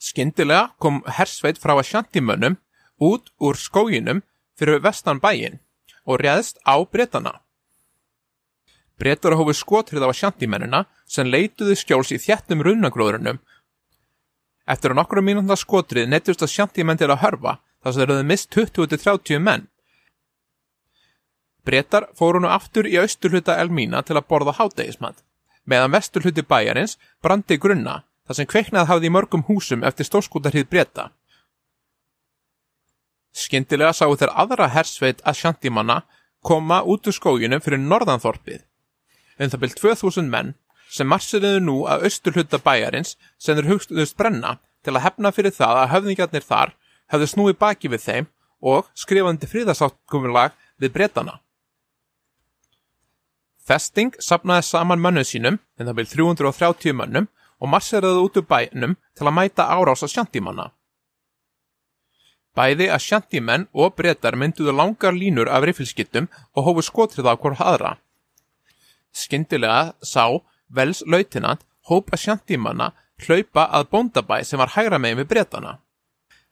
Skyndilega 0.02 0.74
kom 0.82 1.00
hersveit 1.06 1.60
frá 1.62 1.76
að 1.78 1.88
sjantimönnum 1.88 2.58
út 3.00 3.32
úr 3.40 3.56
skóginum 3.56 4.22
fyrir 4.58 4.82
vestan 4.84 5.22
bæin 5.22 5.60
og 6.04 6.20
réðst 6.20 6.60
á 6.66 6.76
breytana. 6.84 7.40
Breytar 9.02 9.34
hófu 9.34 9.56
skotrið 9.58 10.06
á 10.06 10.08
að 10.08 10.18
sjantimennina 10.20 10.84
sem 11.10 11.26
leituðu 11.26 11.74
skjóls 11.78 12.14
í 12.14 12.20
þjættum 12.22 12.62
runnagróðurinnum. 12.62 13.42
Eftir 14.70 14.94
að 14.94 15.00
nokkru 15.00 15.24
mínúnda 15.26 15.58
skotrið 15.58 16.06
nettust 16.08 16.44
að 16.46 16.54
sjantimenn 16.54 17.00
til 17.00 17.10
að 17.10 17.24
hörfa 17.24 17.58
þar 17.82 17.92
sem 17.92 18.00
þeir 18.00 18.12
höfðu 18.14 18.28
mist 18.30 18.52
20-30 18.54 19.42
menn 19.42 19.66
Bretar 21.64 22.08
fóru 22.18 22.40
nú 22.42 22.50
aftur 22.50 22.88
í 22.90 22.96
austurhluta 22.98 23.54
Elmína 23.62 24.02
til 24.02 24.16
að 24.18 24.26
borða 24.30 24.54
hátdegismat, 24.58 25.20
meðan 25.64 25.94
vesturhluti 25.94 26.42
bæjarins 26.42 26.96
brandi 27.22 27.58
grunna 27.62 28.00
þar 28.26 28.38
sem 28.38 28.48
kveiknað 28.50 28.88
hafði 28.90 29.10
í 29.10 29.14
mörgum 29.14 29.44
húsum 29.46 29.84
eftir 29.86 30.08
stórskútarhið 30.08 30.66
breyta. 30.70 31.10
Skyndilega 33.32 33.94
sáu 33.96 34.16
þeir 34.18 34.34
aðra 34.42 34.68
hersveit 34.74 35.22
að 35.24 35.38
sjantimanna 35.38 36.02
koma 36.42 36.82
út 36.82 37.06
úr 37.06 37.16
skóginum 37.16 37.62
fyrir 37.62 37.80
norðanþorpið. 37.80 38.66
Um 39.42 39.50
það 39.50 39.62
byrjt 39.64 39.80
2000 39.82 40.30
menn 40.30 40.54
sem 40.92 41.08
marsiruðu 41.08 41.62
nú 41.64 41.76
að 41.90 42.06
austurhluta 42.06 42.60
bæjarins 42.62 43.16
sem 43.40 43.56
þeir 43.58 43.72
hugstuðust 43.72 44.16
brenna 44.18 44.58
til 44.84 44.94
að 44.94 45.04
hefna 45.06 45.32
fyrir 45.34 45.54
það 45.56 45.80
að 45.80 45.92
höfningarnir 45.96 46.46
þar 46.46 46.74
hefðu 47.12 47.30
snúið 47.32 47.58
baki 47.58 47.90
við 47.90 48.04
þeim 48.06 48.28
og 48.72 48.90
skrifandi 48.94 49.48
fríðasátkumunlag 49.50 50.54
við 50.78 50.94
breytana. 50.94 51.40
Festing 53.62 54.14
sapnaði 54.18 54.66
saman 54.66 55.02
mönnu 55.02 55.22
sínum, 55.26 55.58
en 55.78 55.86
það 55.86 55.98
byrð 55.98 56.14
330 56.14 56.96
mönnum, 56.98 57.28
og 57.62 57.70
marseraði 57.70 58.22
út 58.26 58.38
úr 58.40 58.46
bænum 58.46 58.96
til 59.14 59.26
að 59.28 59.36
mæta 59.36 59.68
árás 59.70 60.02
að 60.02 60.14
sjantímanna. 60.16 60.72
Bæði 62.58 62.88
að 62.92 63.04
sjantímenn 63.06 63.68
og 63.72 63.94
breytar 63.96 64.36
mynduðu 64.36 64.74
langar 64.74 65.14
línur 65.14 65.48
af 65.48 65.62
riffilskittum 65.64 66.26
og 66.52 66.66
hófu 66.66 66.82
skotrið 66.84 67.30
á 67.30 67.34
hvort 67.38 67.62
aðra. 67.62 67.94
Skyndilega 69.12 69.94
sá 70.02 70.40
Vels 70.72 71.02
lautinant 71.06 71.64
hóp 71.88 72.12
að 72.12 72.22
sjantímanna 72.24 72.92
hlaupa 73.22 73.66
að 73.76 73.88
bóndabæ 73.92 74.42
sem 74.44 74.58
var 74.58 74.72
hægra 74.74 74.98
megin 74.98 75.20
við 75.20 75.30
breytana. 75.32 75.78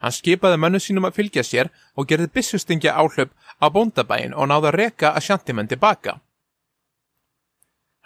Hann 0.00 0.14
skipaði 0.16 0.56
mönnu 0.60 0.80
sínum 0.80 1.08
að 1.08 1.16
fylgja 1.18 1.44
sér 1.44 1.70
og 1.96 2.08
gerði 2.08 2.30
bissustingja 2.34 2.96
áhlaup 2.96 3.32
á 3.60 3.66
bóndabæin 3.68 4.34
og 4.36 4.48
náði 4.48 4.70
að 4.70 4.76
reka 4.80 5.12
að 5.12 5.26
sjantímenn 5.28 5.68
tilbaka. 5.68 6.20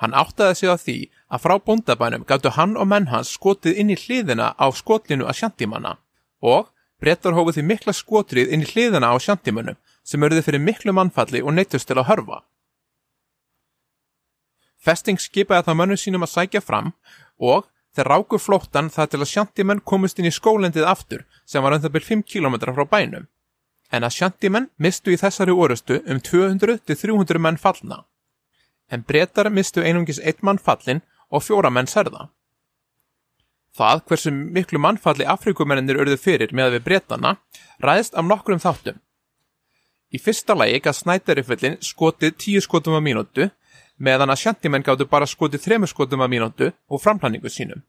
Hann 0.02 0.14
áttaði 0.14 0.54
sig 0.58 0.70
á 0.70 0.76
því 0.76 0.96
að 1.30 1.42
frá 1.44 1.54
bóndabænum 1.66 2.24
gáttu 2.26 2.50
hann 2.56 2.74
og 2.76 2.88
menn 2.90 3.10
hans 3.12 3.34
skotið 3.36 3.78
inn 3.78 3.92
í 3.94 3.98
hliðina 3.98 4.54
á 4.58 4.66
skotlinu 4.74 5.28
að 5.28 5.38
sjantimanna 5.42 5.98
og 6.42 6.72
brettar 6.98 7.36
hófuð 7.36 7.58
því 7.58 7.66
mikla 7.68 7.94
skotrið 7.94 8.50
inn 8.50 8.66
í 8.66 8.70
hliðina 8.72 9.14
á 9.14 9.16
sjantimannum 9.22 9.78
sem 10.02 10.22
eruði 10.22 10.42
fyrir 10.46 10.66
miklu 10.66 10.92
mannfalli 10.92 11.42
og 11.42 11.54
neytust 11.54 11.86
til 11.86 11.98
að 12.00 12.10
hörfa. 12.10 12.42
Festing 14.84 15.20
skipaði 15.20 15.66
það 15.68 15.78
mönnu 15.80 15.96
sínum 16.00 16.26
að 16.26 16.34
sækja 16.34 16.60
fram 16.64 16.92
og 17.40 17.68
þeir 17.96 18.10
ráku 18.10 18.40
flóttan 18.42 18.90
það 18.92 19.12
til 19.12 19.20
að 19.22 19.30
sjantimenn 19.32 19.84
komist 19.92 20.18
inn 20.18 20.28
í 20.28 20.34
skólendið 20.34 20.88
aftur 20.88 21.24
sem 21.46 21.64
var 21.64 21.78
byrj 21.78 22.10
5 22.10 22.26
km 22.28 22.58
frá 22.74 22.84
bænum 22.84 23.28
en 23.94 24.04
að 24.04 24.16
sjantimenn 24.18 24.70
mistu 24.76 25.14
í 25.14 25.20
þessari 25.20 25.54
orustu 25.54 26.00
um 26.10 26.20
200-300 26.20 27.40
menn 27.40 27.60
fallna 27.60 28.04
en 28.90 29.04
breytar 29.08 29.50
mistu 29.50 29.82
einungis 29.82 30.20
eitt 30.20 30.42
mann 30.42 30.58
fallin 30.58 31.02
og 31.30 31.42
fjóra 31.42 31.70
menn 31.72 31.88
særða. 31.90 32.28
Það 33.74 34.02
hversu 34.08 34.30
miklu 34.30 34.78
mannfalli 34.78 35.26
Afrikumennir 35.26 35.98
örðu 36.04 36.18
fyrir 36.20 36.52
með 36.54 36.76
við 36.76 36.84
breytana 36.88 37.36
ræðist 37.82 38.14
af 38.14 38.26
nokkrum 38.28 38.62
þáttum. 38.62 39.00
Í 40.14 40.20
fyrsta 40.22 40.54
lagi 40.54 40.78
gaf 40.84 41.00
snættariföllin 41.00 41.80
skotið 41.82 42.36
tíu 42.38 42.62
skotum 42.62 42.94
á 42.94 43.02
mínútu 43.02 43.48
meðan 43.98 44.32
að 44.32 44.42
sjantimenn 44.42 44.84
gáttu 44.84 45.06
bara 45.10 45.28
skotið 45.28 45.64
þremur 45.64 45.90
skotum 45.90 46.24
á 46.24 46.28
mínútu 46.28 46.72
og 46.88 47.02
framplanningu 47.02 47.50
sínum. 47.50 47.84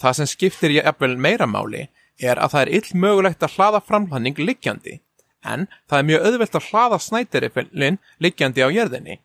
Það 0.00 0.18
sem 0.18 0.30
skiptir 0.30 0.74
ég 0.76 0.86
efvel 0.88 1.16
meira 1.16 1.46
máli 1.46 1.88
er 2.18 2.38
að 2.38 2.54
það 2.54 2.62
er 2.62 2.72
ill 2.78 3.00
mögulegt 3.04 3.42
að 3.42 3.56
hlaða 3.56 3.82
framplanning 3.86 4.38
liggjandi 4.38 5.00
en 5.42 5.66
það 5.90 5.98
er 5.98 6.08
mjög 6.08 6.26
auðvelt 6.26 6.56
að 6.58 6.66
hlaða 6.70 6.98
snættariföllin 7.02 7.98
liggjandi 8.22 8.62
á 8.62 8.68
jörðinni. 8.70 9.18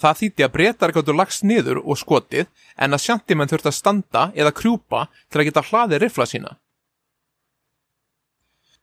Það 0.00 0.18
þýtti 0.18 0.44
að 0.46 0.54
breytar 0.56 0.92
gáttu 0.94 1.14
lagst 1.14 1.44
niður 1.46 1.78
og 1.82 1.98
skotið 2.00 2.48
en 2.76 2.96
að 2.96 3.04
sjantimenn 3.04 3.50
þurfti 3.50 3.70
að 3.70 3.78
standa 3.78 4.24
eða 4.34 4.54
krjúpa 4.56 5.06
til 5.30 5.40
að 5.40 5.48
geta 5.50 5.66
hlaðið 5.68 6.02
rifla 6.02 6.26
sína. 6.26 6.56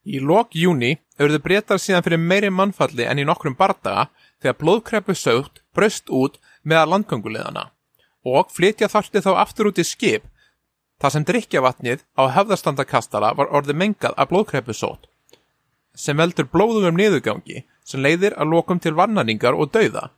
Í 0.10 0.22
lok 0.26 0.56
júni 0.58 0.96
auðvitað 1.20 1.44
breytar 1.46 1.82
síðan 1.82 2.06
fyrir 2.06 2.22
meiri 2.22 2.50
mannfalli 2.50 3.06
en 3.06 3.22
í 3.22 3.28
nokkrum 3.28 3.58
bardaga 3.60 4.08
þegar 4.42 4.58
blóðkreppu 4.62 5.16
sögt 5.16 5.62
braust 5.76 6.10
út 6.10 6.40
meða 6.64 6.88
landgöngulegana 6.94 7.70
og 8.26 8.50
flytja 8.56 8.90
þarti 8.90 9.22
þá 9.26 9.32
aftur 9.44 9.70
út 9.70 9.82
í 9.82 9.86
skip 9.86 10.26
þar 11.00 11.14
sem 11.14 11.28
drikjavatnið 11.30 12.04
á 12.18 12.24
hefðarstandakastala 12.36 13.36
var 13.38 13.54
orðið 13.56 13.82
mengað 13.84 14.18
af 14.18 14.32
blóðkreppu 14.32 14.76
sót 14.76 15.06
sem 15.96 16.18
veldur 16.18 16.48
blóðugum 16.50 16.98
niðurgangi 16.98 17.64
sem 17.86 18.02
leiðir 18.04 18.36
að 18.40 18.54
lokum 18.54 18.80
til 18.80 18.96
vannaningar 18.96 19.58
og 19.58 19.72
dauða. 19.74 20.10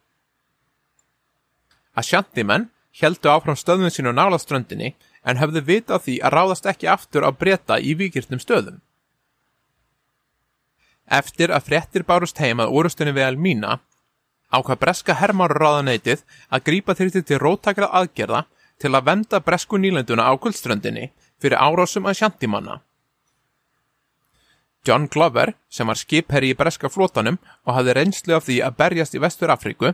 Ashanti-menn 1.97 2.69
heldu 3.01 3.32
áfram 3.32 3.58
stöðum 3.58 3.91
sínu 3.93 4.13
nála 4.13 4.39
ströndinni 4.39 4.93
en 5.25 5.39
höfðu 5.41 5.63
vita 5.67 5.99
því 5.99 6.19
að 6.21 6.36
ráðast 6.36 6.67
ekki 6.69 6.89
aftur 6.91 7.25
á 7.27 7.32
breyta 7.32 7.80
í 7.80 7.95
vikirtnum 7.97 8.41
stöðum. 8.41 8.82
Eftir 11.12 11.52
að 11.52 11.65
fréttir 11.67 12.06
bárust 12.08 12.39
heim 12.39 12.62
að 12.63 12.71
orustunni 12.80 13.12
við 13.15 13.28
Elmína, 13.28 13.80
ákvað 14.52 14.80
breska 14.84 15.15
hermáruráðaneytið 15.19 16.24
að 16.47 16.63
grípa 16.69 16.95
þyrti 16.95 17.24
til 17.28 17.39
róttakra 17.41 17.89
aðgerða 18.00 18.45
til 18.80 18.93
að 18.95 19.08
venda 19.10 19.41
bresku 19.43 19.80
nýlenduna 19.80 20.28
á 20.28 20.34
guldströndinni 20.39 21.12
fyrir 21.41 21.60
árásum 21.60 22.08
að 22.08 22.21
sjantimanna. 22.21 22.80
John 24.88 25.06
Glover, 25.13 25.54
sem 25.69 25.86
var 25.86 26.00
skipherri 26.00 26.54
í 26.54 26.58
breska 26.58 26.89
flótanum 26.89 27.38
og 27.67 27.76
hafði 27.76 27.97
reynslu 27.97 28.38
af 28.38 28.47
því 28.47 28.62
að 28.65 28.78
berjast 28.80 29.17
í 29.17 29.21
Vestur 29.21 29.54
Afríku, 29.54 29.91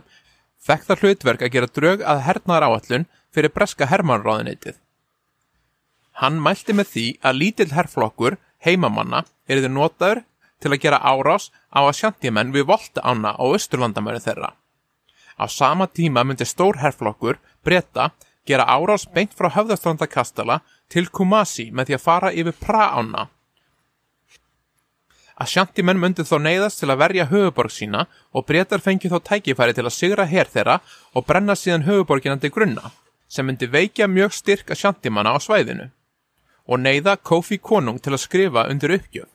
fekk 0.64 0.86
það 0.86 1.02
hlutverk 1.02 1.44
að 1.44 1.52
gera 1.54 1.72
drög 1.78 2.04
að 2.06 2.22
hernaðar 2.24 2.68
áallun 2.68 3.08
fyrir 3.34 3.52
breska 3.52 3.88
hermanráðinitið. 3.90 4.78
Hann 6.22 6.40
mælti 6.42 6.74
með 6.74 6.88
því 6.94 7.06
að 7.20 7.38
lítill 7.42 7.70
herrflokkur 7.74 8.38
heimamanna 8.64 9.26
eriði 9.46 9.70
notaður 9.74 10.24
til 10.62 10.72
að 10.74 10.82
gera 10.84 11.02
árás 11.02 11.50
á 11.70 11.80
að 11.84 11.96
sjantjumenn 12.00 12.52
við 12.54 12.68
volta 12.70 13.04
ána 13.04 13.34
á 13.38 13.42
austurlandamöru 13.42 14.20
þeirra. 14.24 14.52
Á 15.38 15.44
sama 15.46 15.86
tíma 15.86 16.24
myndi 16.26 16.46
stór 16.46 16.80
herrflokkur 16.82 17.38
breyta 17.64 18.10
gera 18.46 18.66
árás 18.66 19.06
beint 19.14 19.34
frá 19.38 19.50
höfðastrandakastala 19.54 20.60
til 20.88 21.08
Kumasi 21.08 21.70
með 21.70 21.90
því 21.90 21.98
að 21.98 22.06
fara 22.06 22.32
yfir 22.32 22.56
pra 22.58 22.92
ána 22.98 23.28
að 25.38 25.52
sjantimenn 25.52 26.00
myndi 26.02 26.24
þó 26.26 26.36
neyðast 26.42 26.80
til 26.82 26.90
að 26.90 27.00
verja 27.02 27.28
höfuborg 27.30 27.72
sína 27.72 28.06
og 28.34 28.46
breytar 28.48 28.82
fengi 28.82 29.10
þó 29.10 29.20
tækifæri 29.28 29.76
til 29.76 29.86
að 29.86 29.94
sigra 29.94 30.26
hér 30.26 30.50
þeirra 30.50 30.80
og 31.14 31.26
brenna 31.28 31.54
síðan 31.54 31.86
höfuborginandi 31.86 32.50
grunna, 32.50 32.90
sem 33.30 33.46
myndi 33.46 33.70
veikja 33.70 34.08
mjög 34.10 34.34
styrk 34.34 34.74
að 34.74 34.82
sjantimanna 34.82 35.34
á 35.34 35.38
svæðinu 35.38 35.90
og 36.68 36.82
neyða 36.82 37.16
Kofi 37.24 37.56
Konung 37.62 38.00
til 38.02 38.12
að 38.12 38.24
skrifa 38.26 38.66
undir 38.68 38.92
uppgjöf. 38.98 39.30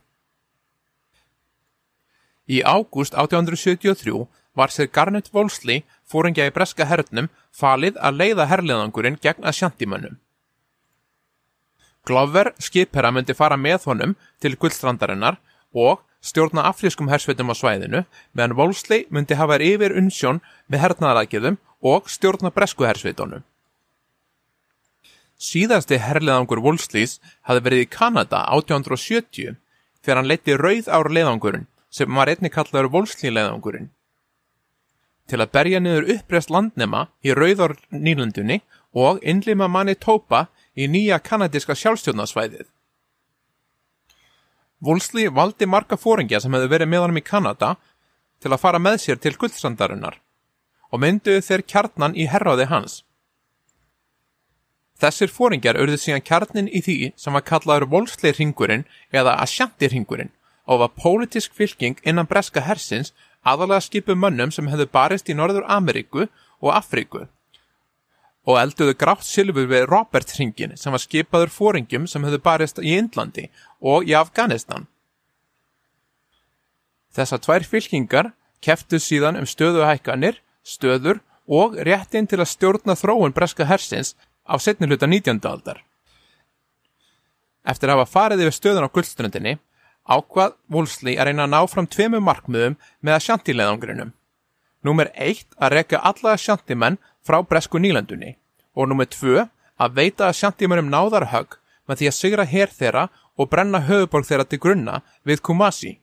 Í 2.47 2.59
ágúst 2.61 3.15
1873 3.15 4.27
var 4.53 4.69
sér 4.69 4.89
Garnet 4.91 5.29
Wolseley, 5.33 5.83
fóringja 6.05 6.47
í 6.49 6.53
breska 6.53 6.85
hernum, 6.85 7.29
falið 7.51 7.97
að 7.97 8.19
leiða 8.19 8.47
herliðangurinn 8.51 9.19
gegn 9.21 9.47
að 9.47 9.57
sjantimönnum. 9.59 10.19
Glover 12.03 12.51
skipherra 12.59 13.13
myndi 13.15 13.33
fara 13.33 13.55
með 13.55 13.87
honum 13.87 14.17
til 14.43 14.57
gullstrandarinnar 14.59 15.39
og 15.71 16.03
stjórna 16.23 16.65
afrískum 16.67 17.07
hersveitum 17.11 17.51
á 17.51 17.55
svæðinu 17.55 18.03
meðan 18.35 18.57
Wolseley 18.59 19.07
myndi 19.09 19.39
hafa 19.39 19.57
yfir 19.63 19.95
unnsjón 19.95 20.41
með 20.67 20.83
hernaðaraðgjörðum 20.83 21.59
og 21.79 22.11
stjórna 22.11 22.51
bresku 22.51 22.83
hersveitunum. 22.87 23.43
Síðasti 25.39 25.97
herleðangur 25.99 26.61
Wolsleys 26.63 27.17
hafi 27.47 27.63
verið 27.63 27.85
í 27.85 27.91
Kanada 27.91 28.43
1870 28.51 29.57
þegar 30.03 30.19
hann 30.19 30.29
leti 30.29 30.55
rauð 30.59 30.91
ár 30.91 31.09
leðangurinn 31.11 31.67
sem 31.93 32.15
var 32.17 32.31
einni 32.31 32.49
kallaður 32.49 32.89
Wolseley 32.95 33.33
leðangurinn. 33.33 33.91
Til 35.29 35.39
að 35.39 35.51
berja 35.55 35.79
niður 35.79 36.09
uppreist 36.17 36.51
landnema 36.51 37.05
í 37.23 37.35
rauðar 37.37 37.77
nýlandunni 37.93 38.59
og 38.97 39.21
innlima 39.21 39.69
Manitoba 39.71 40.47
í 40.75 40.89
nýja 40.89 41.21
kanadiska 41.23 41.77
sjálfstjórnarsvæðið. 41.77 42.67
Wolseley 44.83 45.29
valdi 45.31 45.69
marga 45.69 45.95
fóringja 45.95 46.41
sem 46.43 46.53
hefðu 46.53 46.73
verið 46.73 46.91
með 46.91 47.05
honum 47.05 47.21
í 47.21 47.23
Kanada 47.23 47.75
til 48.43 48.51
að 48.51 48.61
fara 48.65 48.81
með 48.83 48.99
sér 49.05 49.21
til 49.23 49.37
guldsandarinnar 49.39 50.19
og 50.91 51.01
mynduðu 51.01 51.45
þeir 51.45 51.63
kjarnan 51.71 52.17
í 52.19 52.27
herraði 52.27 52.67
hans. 52.67 52.99
Þessir 54.99 55.31
fóringjar 55.31 55.79
auðvitað 55.79 56.03
síðan 56.03 56.25
kjarnin 56.27 56.67
í 56.67 56.81
því 56.83 56.97
sem 57.17 57.33
var 57.37 57.45
kallaður 57.47 57.87
Wolseley 57.93 58.35
ringurinn 58.35 58.83
eða 59.13 59.37
Ashanti 59.45 59.87
ringurinn 59.93 60.33
og 60.65 60.79
var 60.79 60.95
pólitísk 60.95 61.53
fylking 61.53 61.99
innan 62.03 62.29
breska 62.29 62.63
hersins 62.63 63.13
aðalega 63.43 63.83
skipu 63.83 64.15
mönnum 64.15 64.51
sem 64.51 64.67
hefðu 64.71 64.87
barist 64.91 65.29
í 65.29 65.35
Norður 65.35 65.67
Ameríku 65.67 66.27
og 66.63 66.69
Afríku 66.73 67.27
og 68.43 68.59
elduðu 68.59 68.95
grátt 68.99 69.23
silfur 69.23 69.67
við 69.71 69.85
Robert 69.87 70.31
hringin 70.35 70.75
sem 70.79 70.91
var 70.91 71.01
skipaður 71.03 71.51
fóringjum 71.53 72.07
sem 72.11 72.23
höfðu 72.25 72.41
barist 72.43 72.81
í 72.83 72.95
Indlandi 72.97 73.47
og 73.79 74.07
í 74.07 74.15
Afganistan. 74.19 74.87
Þessar 77.15 77.43
tvær 77.45 77.67
fylkingar 77.69 78.31
keftu 78.63 78.99
síðan 78.99 79.37
um 79.39 79.47
stöðuhækkanir, 79.47 80.39
stöður 80.63 81.21
og 81.47 81.77
réttin 81.87 82.27
til 82.27 82.39
að 82.41 82.51
stjórna 82.51 82.95
þróun 82.99 83.35
breska 83.35 83.67
hersins 83.67 84.15
á 84.47 84.55
setni 84.59 84.87
hluta 84.87 85.07
19. 85.07 85.39
aldar. 85.47 85.83
Eftir 87.63 87.91
að 87.91 88.01
hafa 88.01 88.11
farið 88.11 88.43
yfir 88.43 88.57
stöðun 88.57 88.87
á 88.87 88.93
guldströndinni, 88.95 89.57
ákvað 90.09 90.57
Wolseley 90.71 91.17
að 91.17 91.29
reyna 91.29 91.47
að 91.47 91.53
ná 91.53 91.59
fram 91.71 91.87
tveimu 91.87 92.19
markmiðum 92.23 92.77
með 93.01 93.17
að 93.17 93.25
sjantileðangrinum. 93.27 94.13
Númer 94.83 95.11
eitt 95.15 95.47
að 95.57 95.77
rekja 95.77 96.03
alla 96.03 96.35
sjantimenn 96.37 96.99
frá 97.23 97.39
bresku 97.47 97.79
nýlandunni 97.79 98.35
og 98.75 98.89
nummið 98.89 99.13
tvö 99.15 99.45
að 99.79 99.99
veita 99.99 100.27
að 100.27 100.39
sjantímanum 100.41 100.91
náðarhögg 100.91 101.59
með 101.87 101.99
því 101.99 102.09
að 102.09 102.17
sigra 102.17 102.45
hér 102.47 102.71
þeirra 102.71 103.07
og 103.39 103.49
brenna 103.49 103.83
höfuborg 103.87 104.27
þeirra 104.27 104.47
til 104.47 104.59
grunna 104.59 104.99
við 105.27 105.41
Kumasi. 105.47 105.97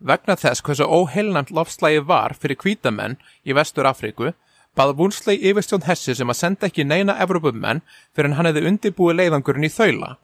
Vegna 0.00 0.36
þess 0.36 0.60
hversu 0.64 0.84
óheilnæmt 0.84 1.52
lofslægi 1.56 2.02
var 2.04 2.34
fyrir 2.36 2.58
kvítamenn 2.60 3.16
í 3.44 3.54
vestur 3.56 3.88
Afríku, 3.88 4.34
baða 4.76 4.96
vúnsleg 4.98 5.40
yfirstjón 5.40 5.86
hessi 5.86 6.14
sem 6.14 6.28
að 6.28 6.40
senda 6.40 6.68
ekki 6.68 6.84
neina 6.84 7.16
Evrópumenn 7.24 7.80
fyrir 8.12 8.36
hann 8.36 8.48
hefði 8.50 8.66
undirbúið 8.70 9.20
leiðangurinn 9.22 9.68
í 9.68 9.72
þaula. 9.72 10.16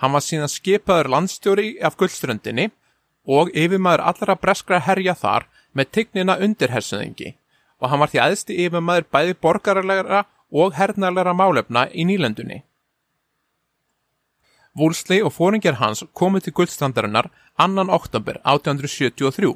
Hann 0.00 0.14
var 0.16 0.24
síðan 0.24 0.48
skipaður 0.48 1.10
landstjóri 1.14 1.74
af 1.84 1.96
gullströndinni 2.00 2.70
og 3.28 3.50
yfirmaður 3.52 4.06
allra 4.12 4.36
breskra 4.40 4.80
herja 4.80 5.14
þar 5.14 5.46
með 5.76 5.90
tignina 5.96 6.38
undir 6.40 6.72
hersuðingi 6.72 7.34
og 7.80 7.90
hann 7.90 8.00
var 8.02 8.12
því 8.12 8.20
aðsti 8.24 8.56
yfirmaður 8.64 9.06
bæði 9.12 9.36
borgarlegra 9.44 10.24
og 10.50 10.74
hernarlegra 10.76 11.32
málefna 11.36 11.86
í 11.92 12.04
nýlendunni. 12.08 12.62
Wolseley 14.76 15.24
og 15.26 15.34
fóringjar 15.34 15.80
hans 15.80 16.04
komið 16.14 16.46
til 16.46 16.56
guldstandarinnar 16.60 17.30
annan 17.58 17.90
oktober 17.90 18.38
1873. 18.44 19.54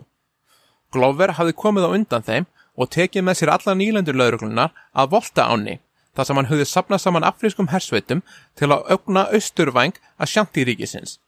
Glover 0.95 1.35
hafði 1.39 1.57
komið 1.59 1.87
á 1.87 1.91
undan 1.97 2.27
þeim 2.27 2.49
og 2.75 2.91
tekið 2.91 3.27
með 3.27 3.41
sér 3.41 3.53
alla 3.55 3.77
nýlendurlauruglunar 3.79 4.75
að 4.93 5.11
volta 5.15 5.47
áni 5.51 5.79
þar 6.15 6.29
sem 6.29 6.41
hann 6.41 6.51
höfði 6.51 6.67
sapnað 6.71 7.03
saman 7.03 7.27
afrískum 7.27 7.71
hersveitum 7.73 8.23
til 8.59 8.71
að 8.71 8.87
augna 8.95 9.27
austurvæng 9.35 9.99
að 10.19 10.33
sjantíríkisins. 10.35 11.19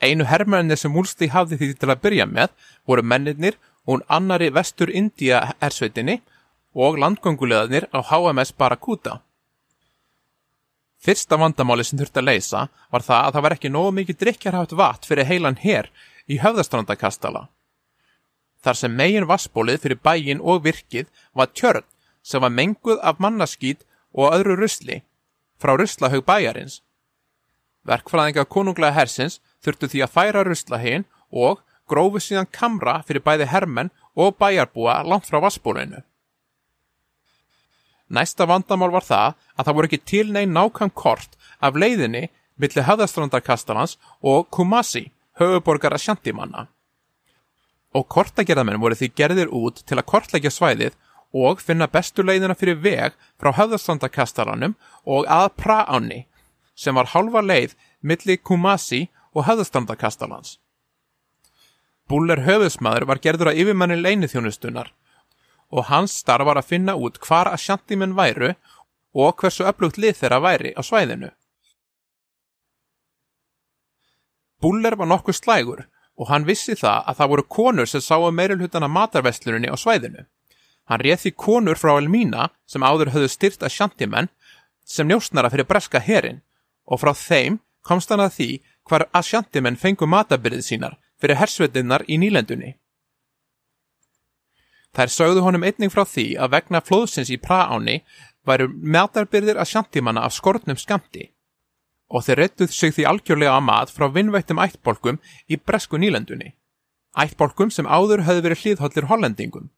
Einu 0.00 0.24
herrmennir 0.24 0.80
sem 0.80 0.94
Woolsey 0.94 1.28
hafði 1.28 1.58
því 1.60 1.72
til 1.80 1.90
að 1.92 2.02
byrja 2.04 2.26
með 2.26 2.54
voru 2.88 3.04
mennirnir 3.04 3.58
og 3.86 4.04
annari 4.08 4.48
vestur 4.54 4.92
India 4.92 5.42
hersveitinni 5.60 6.20
og 6.74 6.96
landgönguleðarnir 7.02 7.90
á 7.92 7.98
HMS 8.08 8.54
Barracuda. 8.56 9.20
Fyrsta 11.00 11.38
vandamáli 11.40 11.84
sem 11.84 11.98
þurfti 11.98 12.20
að 12.20 12.28
leysa 12.28 12.66
var 12.92 13.04
það 13.04 13.26
að 13.26 13.34
það 13.34 13.44
var 13.44 13.54
ekki 13.56 13.72
nógu 13.72 13.92
mikið 13.96 14.18
drikjarhátt 14.20 14.74
vat 14.76 15.06
fyrir 15.08 15.28
heilan 15.28 15.56
hér 15.60 15.88
í 16.28 16.36
höfðastrandakastala. 16.42 17.48
Þar 18.60 18.76
sem 18.76 18.96
megin 18.96 19.28
vassbólið 19.28 19.80
fyrir 19.84 20.00
bægin 20.04 20.42
og 20.44 20.64
virkið 20.66 21.08
var 21.32 21.48
tjörn 21.56 21.86
sem 22.22 22.42
var 22.42 22.52
menguð 22.52 23.00
af 23.02 23.20
mannaskýt 23.22 23.86
og 24.12 24.34
öðru 24.34 24.56
rusli 24.60 25.02
frá 25.60 25.76
ruslahaug 25.76 26.24
bæjarins. 26.26 26.80
Verkfræðinga 27.86 28.44
konunglega 28.44 28.96
hersins 28.96 29.40
þurftu 29.64 29.88
því 29.88 30.04
að 30.04 30.14
færa 30.16 30.44
ruslahegin 30.44 31.06
og 31.30 31.62
grófu 31.90 32.20
síðan 32.22 32.48
kamra 32.52 33.00
fyrir 33.06 33.24
bæði 33.24 33.48
hermenn 33.50 33.92
og 34.16 34.36
bæjarbúa 34.40 35.00
langt 35.06 35.28
frá 35.28 35.40
vassbólinu. 35.42 36.02
Næsta 38.10 38.46
vandamál 38.46 38.90
var 38.90 39.06
það 39.06 39.34
að 39.56 39.66
það 39.66 39.76
voru 39.76 39.88
ekki 39.88 40.02
til 40.12 40.32
negin 40.34 40.54
nákvæm 40.56 40.90
kort 40.94 41.36
af 41.62 41.78
leiðinni 41.78 42.28
millir 42.60 42.86
höfðastrandarkastalans 42.88 43.96
og 44.20 44.48
Kumasi, 44.50 45.10
höfuborgara 45.38 45.98
sjantimanna. 45.98 46.66
Og 47.94 48.06
kortagerðamenn 48.10 48.80
voru 48.82 48.98
því 48.98 49.12
gerðir 49.14 49.54
út 49.54 49.82
til 49.86 49.98
að 49.98 50.08
kortleggja 50.10 50.50
svæðið 50.52 50.98
og 51.32 51.60
finna 51.62 51.86
bestu 51.86 52.24
leiðina 52.26 52.56
fyrir 52.58 52.80
veg 52.82 53.14
frá 53.38 53.52
höfðastrandarkastalanum 53.54 54.74
og 55.06 55.28
að 55.30 55.52
Praáni, 55.62 56.24
sem 56.74 56.94
var 56.94 57.12
halva 57.14 57.42
leið 57.44 57.76
millir 58.00 58.40
Kumasi 58.42 59.08
og 59.34 59.46
höfðastandakastalans. 59.46 60.58
Búller 62.10 62.42
höfðsmaður 62.42 63.06
var 63.06 63.20
gerður 63.22 63.52
að 63.52 63.60
yfirmanni 63.62 64.00
leinithjónustunar 64.00 64.90
og 65.70 65.86
hans 65.86 66.16
starf 66.18 66.48
var 66.48 66.58
að 66.58 66.70
finna 66.72 66.96
út 66.98 67.20
hvar 67.22 67.52
að 67.52 67.62
sjantíminn 67.62 68.16
væru 68.18 68.56
og 69.14 69.36
hversu 69.38 69.66
öflugt 69.70 70.00
lið 70.02 70.18
þeirra 70.18 70.40
væri 70.42 70.72
á 70.74 70.82
svæðinu. 70.82 71.30
Buller 74.60 74.96
var 74.98 75.08
nokkuð 75.08 75.38
slægur 75.38 75.86
og 76.20 76.28
hann 76.28 76.44
vissi 76.44 76.74
það 76.76 77.06
að 77.08 77.20
það 77.20 77.30
voru 77.32 77.46
konur 77.56 77.88
sem 77.88 78.02
sáu 78.04 78.28
meirulhutana 78.34 78.90
matarvestluninni 78.90 79.70
á 79.70 79.76
svæðinu. 79.78 80.26
Hann 80.90 81.04
réð 81.06 81.22
því 81.22 81.30
konur 81.38 81.78
frá 81.78 81.92
Elmína 81.94 82.48
sem 82.66 82.82
áður 82.82 83.12
höfðu 83.14 83.30
styrt 83.30 83.62
að 83.62 83.76
sjantimenn 83.76 84.28
sem 84.82 85.06
njóstnara 85.06 85.50
fyrir 85.52 85.68
breska 85.70 86.02
herin 86.02 86.42
og 86.90 86.98
frá 86.98 87.12
þeim 87.14 87.60
komst 87.86 88.10
hann 88.10 88.22
að 88.24 88.34
því 88.36 88.50
hvar 88.90 89.06
að 89.14 89.28
sjantimenn 89.28 89.78
fengu 89.78 90.08
matabyrðið 90.10 90.66
sínar 90.66 90.98
fyrir 91.22 91.38
hersvetinnar 91.38 92.04
í 92.10 92.18
nýlendunni. 92.18 92.74
Þær 94.90 95.12
sögðu 95.14 95.44
honum 95.46 95.62
einning 95.62 95.92
frá 95.94 96.02
því 96.02 96.26
að 96.42 96.56
vegna 96.56 96.82
flóðsins 96.82 97.30
í 97.30 97.38
praáni 97.38 98.00
væru 98.46 98.66
matarbyrðir 98.74 99.60
að 99.62 99.70
sjantimanna 99.70 100.24
af 100.26 100.34
skortnum 100.34 100.80
skamti 100.80 101.30
og 102.10 102.24
þeir 102.26 102.42
rettuð 102.42 102.72
sig 102.74 102.96
því 102.96 103.04
algjörlega 103.06 103.54
að 103.54 103.66
mat 103.68 103.92
frá 103.94 104.08
vinnvættum 104.10 104.58
ættbolkum 104.58 105.20
í 105.46 105.54
bresku 105.56 106.00
nýlendunni. 106.02 106.56
Ættbolkum 107.14 107.70
sem 107.70 107.86
áður 107.86 108.24
höfðu 108.26 108.42
verið 108.48 108.64
hlýðhóllir 108.64 109.06
hollendingum. 109.06 109.70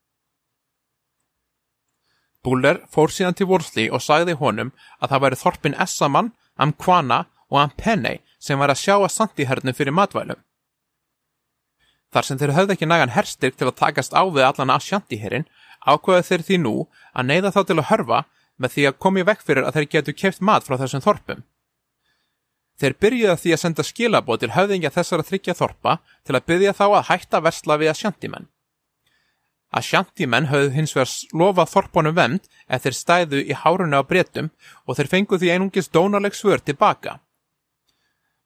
Buller 2.43 2.81
fór 2.91 3.13
síðan 3.15 3.37
til 3.39 3.47
Worsley 3.51 3.91
og 3.91 4.03
sagði 4.03 4.35
honum 4.39 4.73
að 4.99 5.13
það 5.13 5.23
væri 5.25 5.41
þorpin 5.43 5.77
Essaman, 5.85 6.33
Amkwana 6.59 7.25
og 7.53 7.61
Ampene 7.63 8.17
sem 8.43 8.59
var 8.59 8.73
að 8.73 8.83
sjá 8.83 8.97
að 8.99 9.13
Santihernu 9.15 9.75
fyrir 9.77 9.95
matvælum. 9.95 10.41
Þar 12.13 12.27
sem 12.29 12.41
þeir 12.41 12.55
höfðu 12.57 12.75
ekki 12.75 12.89
nægan 12.91 13.15
herstyrk 13.15 13.57
til 13.57 13.71
að 13.71 13.79
takast 13.79 14.13
á 14.13 14.23
við 14.27 14.45
allan 14.45 14.75
Ashanti-herin, 14.75 15.47
ákveðu 15.87 16.27
þeir 16.29 16.45
því 16.49 16.59
nú 16.61 16.75
að 17.15 17.29
neyða 17.31 17.53
þá 17.55 17.61
til 17.69 17.79
að 17.79 17.89
hörfa 17.93 18.21
með 18.61 18.75
því 18.75 18.85
að 18.89 18.99
komi 19.05 19.25
vekk 19.29 19.47
fyrir 19.47 19.67
að 19.67 19.79
þeir 19.79 19.89
getu 19.95 20.15
keft 20.19 20.43
mat 20.45 20.67
frá 20.67 20.77
þessum 20.83 21.05
þorpum. 21.05 21.45
Þeir 22.81 22.99
byrjuði 23.01 23.37
því 23.39 23.55
að 23.55 23.63
senda 23.63 23.85
skilabóð 23.87 24.43
til 24.43 24.53
höfðingja 24.57 24.93
þessara 24.93 25.27
þryggja 25.29 25.55
þorpa 25.57 25.97
til 26.27 26.37
að 26.37 26.47
byrja 26.51 26.75
þá 26.77 26.85
að 26.89 27.07
hætta 27.11 27.41
versla 27.45 27.79
við 27.81 27.93
Ashanti-menn. 27.93 28.49
Ashanti-menn 29.73 30.51
höfðu 30.51 30.73
hins 30.77 30.93
vegar 30.97 31.13
lofað 31.33 31.71
þorpunum 31.73 32.17
vemd 32.17 32.49
eftir 32.69 32.97
stæðu 32.97 33.41
í 33.41 33.57
hárunni 33.57 33.97
á 33.97 34.05
bretum 34.05 34.51
og 34.85 34.99
þeir 34.99 35.11
fengu 35.15 35.39
því 35.41 35.53
einungis 35.55 35.89
dónaleg 35.89 36.37
svör 36.37 36.61
tilbaka. 36.61 37.21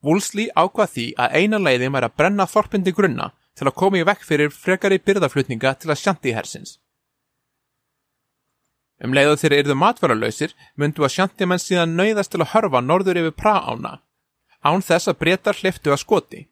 Woolsey 0.05 0.47
ákvað 0.55 0.93
því 0.93 1.05
að 1.19 1.37
eina 1.41 1.59
leiðin 1.59 1.93
væri 1.95 2.07
að 2.07 2.17
brenna 2.21 2.47
þorpindi 2.47 2.93
grunna 2.95 3.31
til 3.57 3.67
að 3.67 3.77
koma 3.81 3.99
í 3.99 4.05
vekk 4.07 4.23
fyrir 4.23 4.53
frekari 4.53 4.99
byrðaflutninga 5.03 5.73
til 5.81 5.91
Ashanti-hersins. 5.91 6.77
Um 9.03 9.13
leiðu 9.13 9.35
þeir 9.41 9.55
eruðu 9.59 9.77
matvaralausir 9.77 10.53
myndu 10.79 11.03
að 11.03 11.11
Ashanti-menn 11.11 11.61
síðan 11.61 11.97
nöyðast 11.97 12.31
til 12.33 12.41
að 12.41 12.53
hörfa 12.53 12.81
norður 12.81 13.19
yfir 13.21 13.35
praána, 13.37 13.99
án 14.63 14.85
þess 14.85 15.11
að 15.11 15.19
breytar 15.21 15.59
hliftu 15.59 15.91
að 15.93 16.01
skoti. 16.01 16.47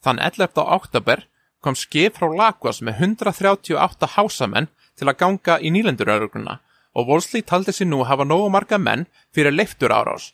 Þann 0.00 0.22
11. 0.24 0.56
oktober 0.64 1.26
kom 1.60 1.76
skip 1.76 2.16
frá 2.16 2.28
Lagos 2.32 2.80
með 2.80 3.04
138 3.06 4.12
hásamenn 4.16 4.68
til 4.96 5.08
að 5.08 5.18
ganga 5.22 5.58
í 5.60 5.72
nýlenduröruguna 5.72 6.58
og 6.96 7.08
Wolseley 7.08 7.44
taldi 7.46 7.72
sér 7.74 7.88
nú 7.90 8.02
að 8.02 8.10
hafa 8.12 8.26
nógu 8.26 8.48
marga 8.52 8.78
menn 8.78 9.06
fyrir 9.34 9.54
leiftur 9.54 9.92
árás. 9.94 10.32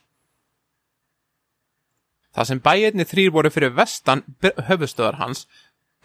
Það 2.33 2.49
sem 2.49 2.61
bæirni 2.63 3.05
þrýr 3.07 3.33
voru 3.33 3.51
fyrir 3.53 3.75
vestan 3.77 4.23
höfustöðar 4.41 5.19
hans 5.21 5.45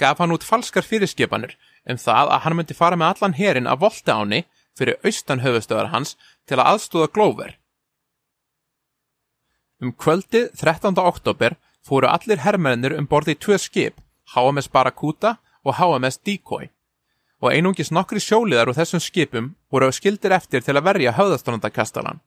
gaf 0.01 0.21
hann 0.21 0.35
út 0.35 0.47
falskar 0.47 0.87
fyrirskipanir 0.87 1.57
um 1.89 1.99
það 2.01 2.35
að 2.35 2.45
hann 2.45 2.57
myndi 2.59 2.77
fara 2.77 2.99
með 2.99 3.15
allan 3.15 3.39
herin 3.39 3.71
af 3.71 3.83
volta 3.83 4.19
áni 4.19 4.45
fyrir 4.79 5.01
austan 5.05 5.43
höfustöðar 5.45 5.93
hans 5.93 6.17
til 6.49 6.59
að 6.59 6.69
aðstúða 6.75 7.11
glóver. 7.15 7.59
Um 9.83 9.93
kvöldi 9.93 10.47
13. 10.55 10.99
oktober 10.99 11.57
fóru 11.83 12.09
allir 12.09 12.43
herrmennir 12.45 12.95
um 12.97 13.09
borði 13.11 13.37
í 13.37 13.41
tvö 13.43 13.59
skip 13.59 14.02
HMS 14.35 14.69
Barracuda 14.73 15.37
og 15.65 15.77
HMS 15.79 16.19
Decoy 16.25 16.69
og 17.43 17.51
einungis 17.51 17.91
nokkri 17.91 18.21
sjóliðar 18.23 18.71
úr 18.71 18.79
þessum 18.79 19.03
skipum 19.03 19.55
voru 19.71 19.91
skildir 19.93 20.35
eftir 20.37 20.63
til 20.63 20.77
að 20.79 20.87
verja 20.87 21.15
höfðastofnandakastalan. 21.17 22.21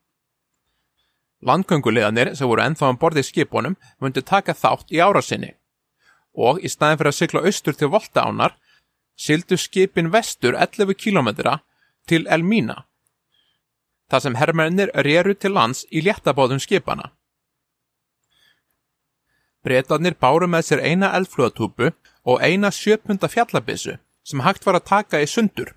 Landgönguleganir 1.45 2.33
sem 2.35 2.49
voru 2.49 2.63
ennþá 2.65 2.89
um 2.91 2.99
borðið 2.99 3.29
skipunum 3.29 3.77
myndi 4.01 4.23
taka 4.23 4.55
þátt 4.55 4.91
í 4.91 4.99
árasinni 4.99 5.53
og 6.35 6.59
í 6.59 6.71
staðin 6.71 6.99
fyrir 6.99 7.13
að 7.13 7.19
sykla 7.19 7.45
austur 7.47 7.77
til 7.79 7.91
Volta 7.93 8.25
ánar 8.27 8.57
syldu 9.15 9.57
skipin 9.57 10.11
vestur 10.11 10.57
11 10.59 10.97
km 10.99 11.31
til 12.07 12.27
Elmina 12.27 12.83
þar 14.11 14.21
sem 14.21 14.35
herrmennir 14.37 14.91
rýru 15.07 15.33
til 15.33 15.55
lands 15.55 15.85
í 15.89 16.03
léttabóðum 16.05 16.59
skipana. 16.61 17.14
Bretarnir 19.65 20.13
báru 20.21 20.47
með 20.47 20.67
sér 20.67 20.83
eina 20.85 21.09
eldflóðatúpu 21.17 21.89
og 22.29 22.43
eina 22.45 22.69
sjöpunda 22.69 23.29
fjallabissu 23.31 23.97
sem 24.25 24.43
hægt 24.45 24.65
var 24.65 24.77
að 24.77 24.89
taka 24.91 25.21
í 25.21 25.29
sundur 25.29 25.73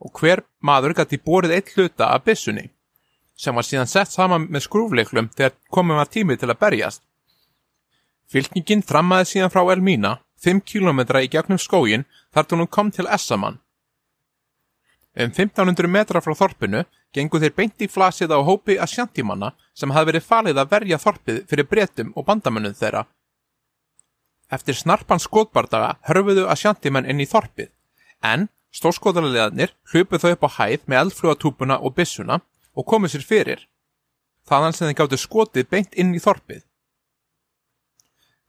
og 0.00 0.12
hver 0.20 0.42
maður 0.64 0.96
gæti 0.98 1.20
bórið 1.24 1.56
eitt 1.56 1.72
hluta 1.76 2.10
af 2.14 2.24
bissunni 2.26 2.68
sem 3.40 3.56
var 3.56 3.64
síðan 3.64 3.88
sett 3.88 4.12
saman 4.12 4.46
með 4.52 4.66
skrúfleiklum 4.66 5.30
þegar 5.36 5.56
komum 5.72 6.00
að 6.00 6.12
tími 6.16 6.36
til 6.36 6.50
að 6.50 6.60
berjast. 6.60 7.02
Fylkningin 8.28 8.84
þrammaði 8.84 9.30
síðan 9.30 9.52
frá 9.54 9.62
Elmína 9.72 10.18
5 10.44 10.60
km 10.60 11.00
í 11.20 11.30
gegnum 11.32 11.60
skógin 11.60 12.04
þar 12.34 12.48
til 12.48 12.58
hún 12.60 12.68
kom 12.68 12.90
til 12.92 13.08
Essaman. 13.08 13.56
Um 15.16 15.32
1500 15.32 15.88
metra 15.90 16.20
frá 16.20 16.36
þorpinu 16.36 16.84
gengu 17.16 17.40
þeir 17.40 17.56
beint 17.56 17.82
í 17.82 17.88
flasið 17.88 18.36
á 18.36 18.38
hópi 18.44 18.76
að 18.78 18.92
sjantímanna 18.92 19.54
sem 19.74 19.90
hafði 19.90 20.12
verið 20.12 20.28
falið 20.28 20.60
að 20.60 20.70
verja 20.76 21.00
þorpið 21.02 21.40
fyrir 21.50 21.68
bretum 21.72 22.12
og 22.14 22.28
bandamönnum 22.28 22.76
þeirra 22.76 23.06
Eftir 24.50 24.74
snarpan 24.74 25.22
skotbardaga 25.22 25.96
hörfuðu 26.08 26.46
að 26.50 26.62
sjantimenn 26.64 27.06
inn 27.06 27.22
í 27.22 27.28
þorpið, 27.30 27.70
en 28.26 28.48
stórskotarlegaðnir 28.74 29.74
hlupuð 29.92 30.24
þau 30.24 30.32
upp 30.34 30.46
á 30.46 30.50
hæð 30.58 30.88
með 30.90 31.02
eldflugatúpuna 31.04 31.78
og 31.78 31.94
bissuna 31.94 32.40
og 32.74 32.86
komuð 32.86 33.14
sér 33.14 33.26
fyrir. 33.26 33.62
Þannig 34.48 34.76
sem 34.76 34.90
þeir 34.90 34.98
gáttu 34.98 35.20
skotið 35.20 35.70
beint 35.70 35.94
inn 35.94 36.14
í 36.16 36.22
þorpið. 36.22 36.64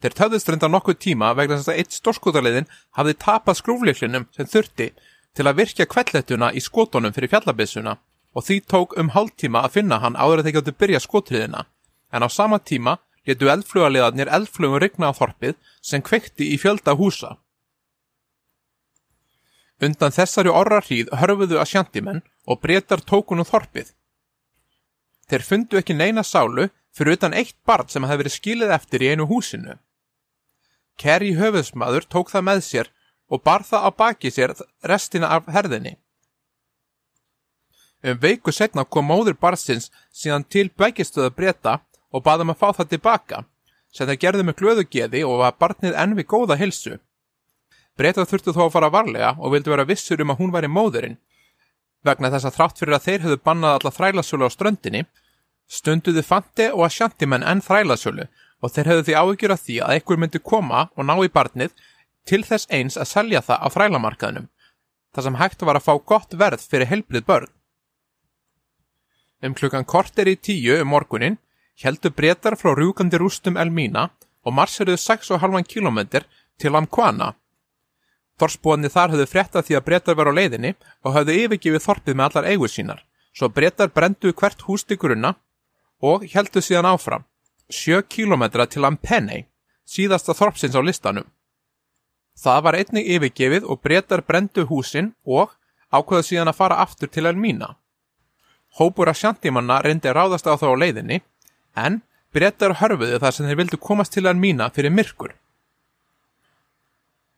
Þeir 0.02 0.16
töðust 0.18 0.50
reynda 0.50 0.70
nokkuð 0.72 0.98
tíma 0.98 1.34
vegna 1.38 1.60
þess 1.60 1.70
að 1.70 1.80
eitt 1.82 1.94
stórskotarlegin 1.94 2.70
hafði 2.98 3.18
tapað 3.22 3.60
skrúfliklinum 3.60 4.26
sem 4.34 4.50
þurfti 4.50 4.88
til 5.38 5.46
að 5.46 5.60
virkja 5.62 5.86
kvellettuna 5.86 6.50
í 6.58 6.64
skotunum 6.64 7.14
fyrir 7.14 7.30
fjallabissuna 7.30 8.00
og 8.34 8.46
því 8.48 8.58
tók 8.74 8.96
um 8.98 9.12
hálf 9.14 9.36
tíma 9.38 9.62
að 9.66 9.78
finna 9.78 10.00
hann 10.02 10.18
áður 10.18 10.42
að 10.42 10.48
þeir 10.48 10.56
gáttu 10.58 10.74
byrja 10.82 11.02
skotriðina, 11.04 11.66
en 12.12 12.26
á 12.26 12.30
sama 12.32 12.58
tíma 12.60 12.98
letu 13.28 13.50
eldflugaliðarnir 13.54 14.32
eldflugum 14.34 14.82
rigna 14.82 15.12
á 15.12 15.18
þorpið 15.18 15.58
sem 15.82 16.02
kvekti 16.02 16.52
í 16.54 16.60
fjölda 16.62 16.96
húsa. 16.98 17.38
Undan 19.82 20.14
þessari 20.14 20.52
orra 20.54 20.82
hríð 20.86 21.10
hörfuðu 21.18 21.58
að 21.58 21.72
sjantimenn 21.72 22.22
og 22.46 22.62
breytar 22.62 23.02
tókunu 23.02 23.46
þorpið. 23.48 23.94
Þeir 25.30 25.48
fundu 25.48 25.80
ekki 25.80 25.96
neina 25.98 26.24
sálu 26.28 26.68
fyrir 26.94 27.18
utan 27.18 27.34
eitt 27.34 27.56
barn 27.66 27.90
sem 27.90 28.04
hefði 28.06 28.24
verið 28.24 28.36
skilið 28.36 28.76
eftir 28.76 29.06
í 29.06 29.12
einu 29.14 29.28
húsinu. 29.30 29.78
Kerry 31.02 31.34
höfðsmaður 31.38 32.06
tók 32.12 32.30
það 32.30 32.48
með 32.50 32.64
sér 32.68 32.92
og 33.32 33.42
bar 33.46 33.64
það 33.66 33.88
á 33.88 33.90
baki 34.04 34.32
sér 34.34 34.54
restina 34.86 35.32
af 35.38 35.48
herðinni. 35.50 35.96
Um 38.04 38.18
veiku 38.22 38.52
setna 38.52 38.84
kom 38.84 39.08
móður 39.08 39.38
barsins 39.38 39.92
síðan 40.12 40.44
til 40.44 40.70
bækistöða 40.74 41.34
breyta 41.38 41.78
og 42.12 42.24
baðum 42.26 42.54
að 42.54 42.60
fá 42.60 42.68
það 42.80 42.92
tilbaka, 42.94 43.44
sem 43.92 44.08
þeir 44.08 44.20
gerðu 44.26 44.46
með 44.48 44.60
glöðu 44.60 44.86
geði 44.92 45.24
og 45.28 45.40
var 45.42 45.58
barnið 45.60 45.98
enn 46.04 46.16
við 46.20 46.30
góða 46.34 46.58
hilsu. 46.60 47.00
Breytað 48.00 48.30
þurftu 48.32 48.54
þó 48.56 48.64
að 48.66 48.74
fara 48.76 48.92
varlega 48.92 49.34
og 49.38 49.54
vildu 49.56 49.74
vera 49.74 49.88
vissur 49.88 50.22
um 50.24 50.32
að 50.34 50.40
hún 50.42 50.54
væri 50.54 50.70
móðurinn. 50.72 51.18
Vegna 52.04 52.32
þess 52.34 52.48
að 52.50 52.56
þrátt 52.58 52.80
fyrir 52.82 52.98
að 52.98 53.08
þeir 53.08 53.26
höfðu 53.26 53.42
bannað 53.46 53.76
alla 53.78 53.92
þrælasölu 53.96 54.48
á 54.48 54.50
ströndinni, 54.52 55.04
stunduðu 55.70 56.24
Fante 56.26 56.72
og 56.74 56.86
Ashantimenn 56.88 57.46
enn 57.48 57.62
þrælasölu 57.64 58.26
og 58.62 58.74
þeir 58.74 58.90
höfðu 58.92 59.06
því 59.08 59.18
áhyggjur 59.20 59.54
af 59.54 59.64
því 59.66 59.78
að 59.84 59.94
einhver 59.96 60.22
myndi 60.22 60.42
koma 60.42 60.88
og 60.96 61.08
ná 61.08 61.14
í 61.22 61.30
barnið 61.32 61.76
til 62.28 62.44
þess 62.46 62.70
eins 62.74 62.98
að 62.98 63.10
selja 63.12 63.42
það 63.46 63.64
á 63.66 63.68
þrælamarkaðnum, 63.76 64.50
þar 65.14 65.28
sem 65.28 65.40
hægt 65.40 65.66
var 65.66 65.80
að 65.80 65.88
fá 65.88 65.94
gott 66.14 66.36
verð 66.38 66.66
fyrir 66.70 66.90
helblið 66.90 67.26
börn. 67.28 67.54
Um 69.42 69.56
klukkan 69.58 69.88
kort 69.90 70.20
er 70.22 70.30
í 70.30 70.38
tíu 70.38 70.78
um 70.82 70.92
morgunin 70.94 71.40
heldur 71.80 72.14
breytar 72.16 72.58
frá 72.60 72.74
rúgandi 72.76 73.20
rústum 73.22 73.58
Elmína 73.58 74.10
og 74.46 74.56
marseruðu 74.58 74.98
6,5 74.98 75.64
km 75.70 76.00
til 76.60 76.76
Amkwana. 76.76 77.34
Þorsbúandi 78.42 78.90
þar 78.90 79.14
höfðu 79.14 79.28
frétta 79.30 79.62
því 79.62 79.78
að 79.78 79.86
breytar 79.86 80.18
var 80.18 80.32
á 80.32 80.34
leiðinni 80.34 80.74
og 81.06 81.16
höfðu 81.16 81.38
yfirgifið 81.44 81.86
þorpið 81.86 82.18
með 82.18 82.26
allar 82.28 82.50
eigur 82.50 82.72
sínar, 82.74 83.04
svo 83.38 83.50
breytar 83.50 83.92
brendu 83.94 84.34
hvert 84.34 84.66
húst 84.66 84.92
í 84.92 84.98
grunna 84.98 85.36
og 86.02 86.26
heldu 86.34 86.62
síðan 86.62 86.90
áfram, 86.90 87.28
7 87.70 88.02
km 88.10 88.50
til 88.66 88.86
Ampene, 88.86 89.46
síðasta 89.86 90.34
þorpsins 90.34 90.74
á 90.74 90.82
listanum. 90.82 91.28
Það 92.34 92.64
var 92.66 92.78
einnig 92.80 93.10
yfirgefið 93.14 93.68
og 93.70 93.82
breytar 93.86 94.24
brendu 94.26 94.66
húsin 94.66 95.14
og 95.26 95.54
ákveðu 95.94 96.26
síðan 96.26 96.50
að 96.50 96.58
fara 96.58 96.80
aftur 96.82 97.12
til 97.12 97.28
Elmína. 97.30 97.76
Hópur 98.80 99.12
að 99.12 99.20
sjantímanna 99.22 99.82
reyndi 99.84 100.10
ráðast 100.10 100.48
á 100.48 100.56
þá 100.56 100.72
á 100.72 100.76
leiðinni 100.80 101.20
en 101.76 102.02
Brettar 102.32 102.78
hörfuðu 102.80 103.18
þar 103.20 103.36
sem 103.36 103.48
þeir 103.48 103.60
vildu 103.60 103.78
komast 103.78 104.14
til 104.16 104.30
Elmína 104.30 104.70
fyrir 104.72 104.94
myrkur. 104.96 105.34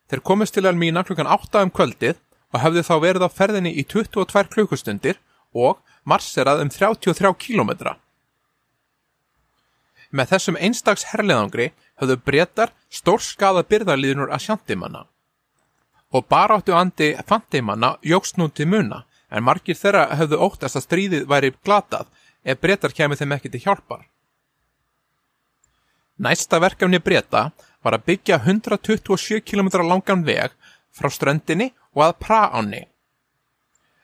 Þeir 0.10 0.22
komist 0.22 0.54
til 0.54 0.68
Elmína 0.70 1.02
klukkan 1.08 1.30
8 1.34 1.64
um 1.66 1.72
kvöldið 1.74 2.20
og 2.54 2.62
höfðu 2.62 2.84
þá 2.86 2.94
verið 3.02 3.26
á 3.26 3.30
ferðinni 3.34 3.72
í 3.74 3.86
22 3.90 4.44
klukkustundir 4.54 5.18
og 5.54 5.82
marserað 6.06 6.62
um 6.62 6.70
33 6.70 7.34
kílometra. 7.42 7.96
Með 10.14 10.36
þessum 10.36 10.60
einstags 10.62 11.08
herleðangri 11.10 11.72
höfðu 11.98 12.20
brettar 12.22 12.74
stór 12.94 13.22
skada 13.26 13.66
byrðarliðnur 13.66 14.30
að 14.30 14.46
sjandimanna. 14.46 15.08
Og 16.14 16.28
baráttu 16.30 16.78
andi 16.78 17.16
fandimanna 17.26 17.96
jógst 18.06 18.38
nú 18.38 18.52
til 18.54 18.70
muna, 18.70 19.08
en 19.34 19.42
margir 19.42 19.74
þeirra 19.74 20.12
höfðu 20.20 20.38
óttast 20.38 20.78
að 20.78 20.86
stríðið 20.86 21.30
væri 21.32 21.56
glatað 21.66 22.14
ef 22.46 22.62
brettar 22.62 22.94
kemur 22.94 23.18
þeim 23.18 23.34
ekki 23.34 23.50
til 23.50 23.66
hjálpar. 23.66 24.06
Næsta 26.18 26.60
verkefni 26.62 27.00
breyta 27.02 27.52
var 27.84 27.98
að 27.98 28.06
byggja 28.06 28.38
127 28.46 29.42
km 29.42 29.70
langan 29.82 30.26
veg 30.26 30.54
frá 30.94 31.10
ströndinni 31.10 31.72
og 31.96 32.04
að 32.08 32.20
Praáni. 32.22 32.84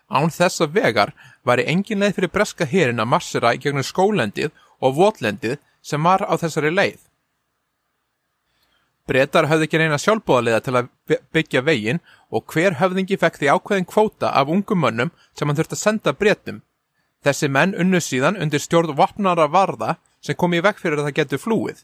Án 0.09 0.33
þessa 0.33 0.65
vegar 0.73 1.13
var 1.45 1.61
engin 1.61 2.01
leið 2.01 2.15
fyrir 2.17 2.33
breska 2.33 2.65
hérin 2.65 2.99
að 2.99 3.11
marsera 3.13 3.53
í 3.53 3.61
gegnum 3.61 3.85
skólendið 3.85 4.49
og 4.81 4.95
votlendið 4.97 5.59
sem 5.81 6.03
var 6.03 6.25
á 6.25 6.33
þessari 6.33 6.71
leið. 6.73 6.97
Breytar 9.09 9.47
höfði 9.49 9.65
ekki 9.65 9.79
reyna 9.81 9.97
sjálfbóðaliða 10.01 10.63
til 10.65 10.73
að 10.77 10.89
byggja 11.33 11.61
vegin 11.65 12.01
og 12.29 12.49
hver 12.53 12.77
höfðingi 12.81 13.17
fekk 13.21 13.39
því 13.41 13.53
ákveðin 13.53 13.87
kvóta 13.89 14.33
af 14.33 14.49
ungum 14.49 14.81
mönnum 14.81 15.13
sem 15.37 15.49
hann 15.49 15.57
þurfti 15.57 15.77
að 15.77 15.83
senda 15.83 16.13
breytum. 16.13 16.59
Þessi 17.25 17.49
menn 17.49 17.73
unnu 17.77 18.01
síðan 18.01 18.37
undir 18.37 18.61
stjórn 18.61 18.97
vapnara 18.97 19.47
varða 19.49 19.95
sem 20.21 20.37
kom 20.37 20.53
í 20.53 20.61
vekk 20.61 20.81
fyrir 20.81 21.01
að 21.01 21.09
það 21.09 21.17
getur 21.21 21.41
flúið. 21.41 21.81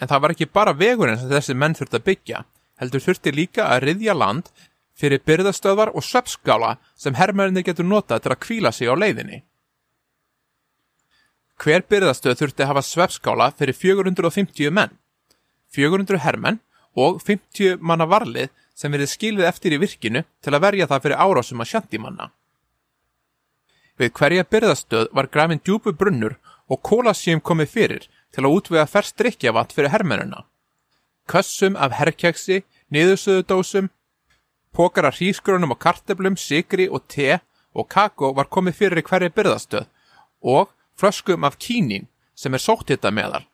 En 0.00 0.10
það 0.10 0.22
var 0.22 0.34
ekki 0.34 0.50
bara 0.50 0.74
vegurinn 0.74 1.18
sem 1.18 1.30
þessi 1.30 1.54
menn 1.54 1.76
þurfti 1.78 2.00
að 2.00 2.06
byggja, 2.08 2.44
heldur 2.82 3.04
þurfti 3.04 3.34
líka 3.34 3.68
að 3.70 3.84
riðja 3.88 4.14
land 4.16 4.50
fyrir 4.98 5.22
byrðastöðvar 5.26 5.92
og 5.94 6.06
söpskála 6.06 6.76
sem 6.98 7.14
herrmærinni 7.18 7.64
getur 7.66 7.86
notað 7.86 8.24
til 8.24 8.34
að 8.34 8.42
kvíla 8.46 8.72
sig 8.72 8.90
á 8.90 8.94
leiðinni. 8.94 9.42
Hver 11.62 11.84
byrðastöð 11.86 12.38
þurfti 12.40 12.64
að 12.64 12.70
hafa 12.72 12.82
svepskála 12.82 13.50
fyrir 13.58 13.76
450 13.78 14.74
menn, 14.74 14.94
400 15.74 16.22
herrmenn 16.26 16.60
og 16.98 17.20
50 17.22 17.78
manna 17.82 18.06
varlið 18.10 18.50
sem 18.74 18.90
verið 18.90 19.12
skilið 19.12 19.48
eftir 19.50 19.74
í 19.74 19.78
virkinu 19.82 20.24
til 20.42 20.54
að 20.54 20.64
verja 20.66 20.88
það 20.90 21.04
fyrir 21.04 21.22
árásum 21.22 21.62
að 21.62 21.70
sjandimanna. 21.70 22.32
Við 23.98 24.10
hverja 24.18 24.46
byrðastöð 24.50 25.12
var 25.14 25.30
grafin 25.30 25.62
djúbu 25.62 25.94
brunnur 25.94 26.34
og 26.66 26.82
kólasjum 26.82 27.42
komið 27.42 27.70
fyrir 27.70 28.08
til 28.34 28.44
að 28.44 28.56
útvega 28.58 28.86
ferst 28.90 29.16
drikkjavatt 29.20 29.72
fyrir 29.74 29.92
herrmennuna. 29.94 30.44
Kössum 31.30 31.78
af 31.80 31.94
herrkeksi, 31.96 32.62
niðursöðudósum, 32.92 33.88
pókar 34.74 35.08
af 35.08 35.20
hrísgrunum 35.20 35.72
og 35.72 35.80
karteblum, 35.80 36.36
sigri 36.36 36.88
og 36.90 37.06
te 37.08 37.38
og 37.74 37.88
kakó 37.90 38.34
var 38.34 38.50
komið 38.50 38.78
fyrir 38.80 39.02
í 39.02 39.06
hverju 39.06 39.32
byrðastöð 39.34 39.86
og 40.44 40.74
flöskum 40.98 41.46
af 41.46 41.58
kínín 41.58 42.06
sem 42.34 42.54
er 42.54 42.62
sótthitta 42.62 43.10
meðal. 43.10 43.46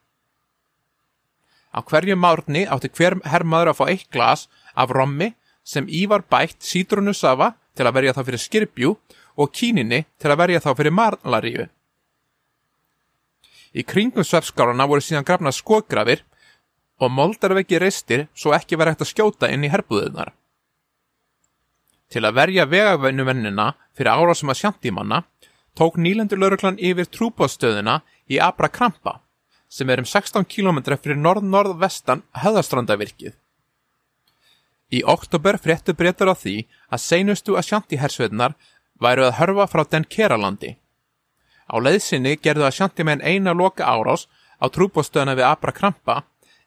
Á 1.71 1.79
hverju 1.87 2.17
márni 2.19 2.67
átti 2.67 2.91
hver 2.91 3.21
herrmaður 3.25 3.73
að 3.73 3.79
fá 3.79 3.85
eitt 3.89 4.09
glas 4.11 4.49
af 4.75 4.91
rommi 4.91 5.35
sem 5.65 5.87
ívar 5.87 6.25
bætt 6.27 6.65
sítrúnusafa 6.67 7.55
til 7.77 7.87
að 7.87 7.97
verja 7.97 8.17
þá 8.17 8.23
fyrir 8.27 8.45
skirbjú 8.45 8.97
og 9.37 9.53
kíninni 9.55 10.05
til 10.19 10.33
að 10.33 10.41
verja 10.43 10.65
þá 10.65 10.71
fyrir 10.75 10.97
marlaríu. 10.97 11.69
Í 13.71 13.85
kringum 13.87 14.27
svefskárana 14.27 14.87
voru 14.91 15.05
síðan 15.05 15.27
grafna 15.27 15.53
skógrafir 15.55 16.25
og 17.01 17.13
moldarveggi 17.15 17.79
reistir 17.79 18.27
svo 18.35 18.55
ekki 18.57 18.79
verið 18.79 18.97
hægt 18.97 19.05
að 19.07 19.13
skjóta 19.13 19.51
inn 19.53 19.65
í 19.65 19.71
herbúðunar. 19.73 20.35
Til 22.11 22.25
að 22.27 22.37
verja 22.41 22.67
vegavennumennina 22.67 23.73
fyrir 23.95 24.11
árásum 24.11 24.51
að 24.51 24.65
sjantímanna 24.65 25.23
tók 25.79 25.97
nýlendur 25.97 26.41
lauruglan 26.43 26.81
yfir 26.83 27.07
trúbóðstöðuna 27.07 28.01
í 28.27 28.41
Abra 28.43 28.69
Krampa 28.69 29.21
sem 29.71 29.91
er 29.91 30.03
um 30.03 30.09
16 30.09 30.45
km 30.51 30.83
fyrir 30.99 31.21
norð-norð-vestan 31.23 32.25
höðastrandavirkið. 32.43 33.37
Í 34.91 35.05
oktober 35.07 35.61
fréttu 35.63 35.95
breytar 35.95 36.33
á 36.33 36.35
því 36.35 36.57
að 36.91 37.05
seinustu 37.05 37.55
að 37.55 37.69
sjantíhersveitnar 37.69 38.57
væru 38.99 39.29
að 39.29 39.37
hörfa 39.39 39.67
frá 39.71 39.85
den 39.87 40.07
Keralandi. 40.11 40.75
Á 41.71 41.77
leiðsynni 41.79 42.37
gerðu 42.43 42.67
að 42.67 42.77
sjantimenn 42.79 43.23
eina 43.23 43.55
loka 43.55 43.87
árás 43.87 44.27
á 44.59 44.67
trúbóstöðuna 44.67 45.37
við 45.39 45.47
Abra 45.47 45.73
Krampa 45.73 46.17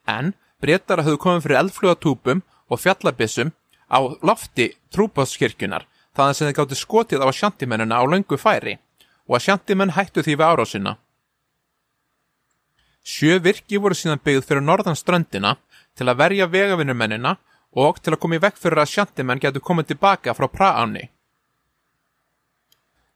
en 0.08 0.32
breytar 0.60 1.02
hafðu 1.04 1.20
komið 1.20 1.44
fyrir 1.44 1.60
eldflugatúpum 1.60 2.42
og 2.72 2.80
fjallabissum 2.80 3.52
á 3.92 3.98
lofti 4.24 4.72
trúbóskirkjunar 4.94 5.84
þannig 6.16 6.38
sem 6.38 6.48
þeir 6.48 6.58
gáttu 6.58 6.78
skotið 6.78 7.24
á 7.24 7.28
sjantimennuna 7.30 8.00
á 8.00 8.04
löngu 8.08 8.38
færi 8.40 8.78
og 9.28 9.36
að 9.36 9.44
sjantimenn 9.48 9.94
hættu 9.96 10.22
því 10.24 10.36
við 10.38 10.46
árásina. 10.48 10.96
Sjö 13.04 13.38
virki 13.44 13.76
voru 13.76 13.96
síðan 13.96 14.22
byggð 14.24 14.46
fyrir 14.48 14.64
norðan 14.64 14.96
ströndina 14.96 15.56
til 15.96 16.08
að 16.08 16.20
verja 16.22 16.48
vegavinnumennina 16.48 17.36
og 17.76 18.00
til 18.00 18.14
að 18.14 18.22
koma 18.22 18.38
í 18.38 18.42
vekk 18.44 18.60
fyrir 18.62 18.80
að 18.80 18.92
sjantimenn 18.94 19.42
getur 19.42 19.64
komið 19.64 19.92
tilbaka 19.92 20.34
frá 20.34 20.48
Praáni. 20.48 21.10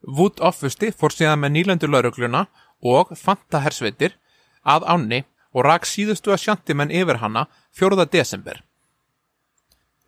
Wood 0.06 0.38
offusti 0.40 0.92
fór 0.94 1.12
síðan 1.12 1.42
með 1.42 1.54
nýlendur 1.56 1.90
laurugluna 1.90 2.46
og 2.86 3.10
fanta 3.18 3.60
hersveitir 3.64 4.14
að 4.62 4.86
ánni 4.86 5.24
og 5.54 5.64
rak 5.66 5.86
síðustu 5.88 6.30
að 6.30 6.44
sjantimenn 6.44 6.92
yfir 6.94 7.18
hanna 7.18 7.46
4. 7.74 8.06
desember. 8.12 8.62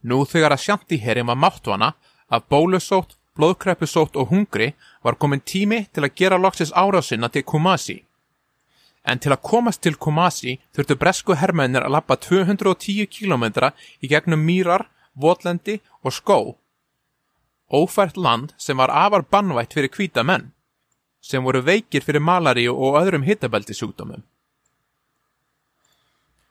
Nú 0.03 0.23
þegar 0.25 0.55
að 0.55 0.65
sjanti 0.65 1.01
herri 1.03 1.25
maður 1.27 1.43
máttu 1.43 1.75
hana 1.75 1.95
af 2.31 2.47
bólusótt, 2.49 3.17
blóðkreppusótt 3.35 4.17
og 4.17 4.31
hungri 4.31 4.73
var 5.03 5.19
komin 5.19 5.43
tími 5.43 5.87
til 5.93 6.05
að 6.07 6.15
gera 6.15 6.39
loksis 6.39 6.73
árásinna 6.73 7.29
til 7.29 7.43
Kumasi. 7.43 7.99
En 9.05 9.19
til 9.19 9.33
að 9.33 9.43
komast 9.43 9.83
til 9.83 9.97
Kumasi 9.97 10.59
þurftu 10.77 10.97
bresku 11.01 11.35
herrmennir 11.35 11.83
að 11.83 11.97
lappa 11.97 12.17
210 12.17 13.09
km 13.11 13.45
í 14.01 14.09
gegnum 14.09 14.45
mýrar, 14.45 14.87
votlendi 15.15 15.81
og 16.05 16.15
skó 16.15 16.39
ófært 17.71 18.17
land 18.17 18.55
sem 18.59 18.77
var 18.77 18.91
afar 18.91 19.23
bannvætt 19.23 19.75
fyrir 19.77 19.93
hvita 19.95 20.25
menn, 20.27 20.51
sem 21.23 21.45
voru 21.45 21.63
veikir 21.63 22.05
fyrir 22.05 22.23
malaríu 22.23 22.75
og 22.75 22.99
öðrum 23.03 23.27
hittabældisjúkdómum. 23.29 24.25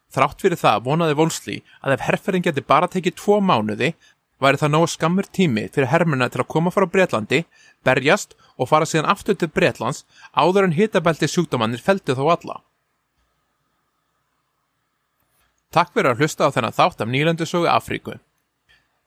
Þrátt 0.09 0.41
fyrir 0.41 0.57
það 0.57 0.85
vonaði 0.87 1.17
Volsli 1.19 1.57
að 1.85 1.97
ef 1.97 2.05
herrferðin 2.07 2.45
geti 2.47 2.63
bara 2.65 2.89
tekið 2.89 3.17
tvo 3.19 3.37
mánuði, 3.45 3.91
væri 4.41 4.57
það 4.57 4.71
nógu 4.73 4.87
skammur 4.89 5.27
tími 5.29 5.67
fyrir 5.73 5.91
hermuna 5.91 6.29
til 6.31 6.41
að 6.41 6.49
koma 6.53 6.71
frá 6.73 6.87
Breitlandi, 6.89 7.43
berjast 7.85 8.33
og 8.57 8.71
fara 8.71 8.87
síðan 8.89 9.11
aftur 9.11 9.37
til 9.37 9.51
Breitlands 9.53 10.05
áður 10.33 10.69
en 10.69 10.77
hittabældisjúkdómanir 10.79 11.83
feldi 11.83 12.15
þó 12.17 12.25
alla. 12.33 12.61
Takk 15.69 15.93
fyrir 15.93 16.15
að 16.15 16.23
hlusta 16.23 16.49
á 16.49 16.53
þennan 16.55 16.73
þátt 16.73 17.03
af 17.03 17.11
nýlandusögu 17.13 17.69
Afríku. 17.69 18.17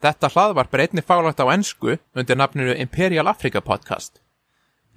Þetta 0.03 0.33
hlaðvarp 0.35 0.73
er 0.75 0.81
einnig 0.83 1.05
fálægt 1.07 1.39
á 1.39 1.47
ennsku 1.55 1.93
undir 2.19 2.39
nafninu 2.39 2.75
Imperial 2.75 3.31
Africa 3.31 3.63
Podcast. 3.63 4.19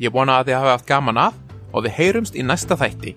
Ég 0.02 0.10
vona 0.10 0.40
að 0.40 0.50
þið 0.50 0.58
hafa 0.58 0.74
haft 0.80 0.90
gaman 0.90 1.22
að 1.28 1.40
og 1.78 1.86
við 1.86 1.98
heyrumst 2.00 2.34
í 2.34 2.42
næsta 2.42 2.74
þætti. 2.80 3.14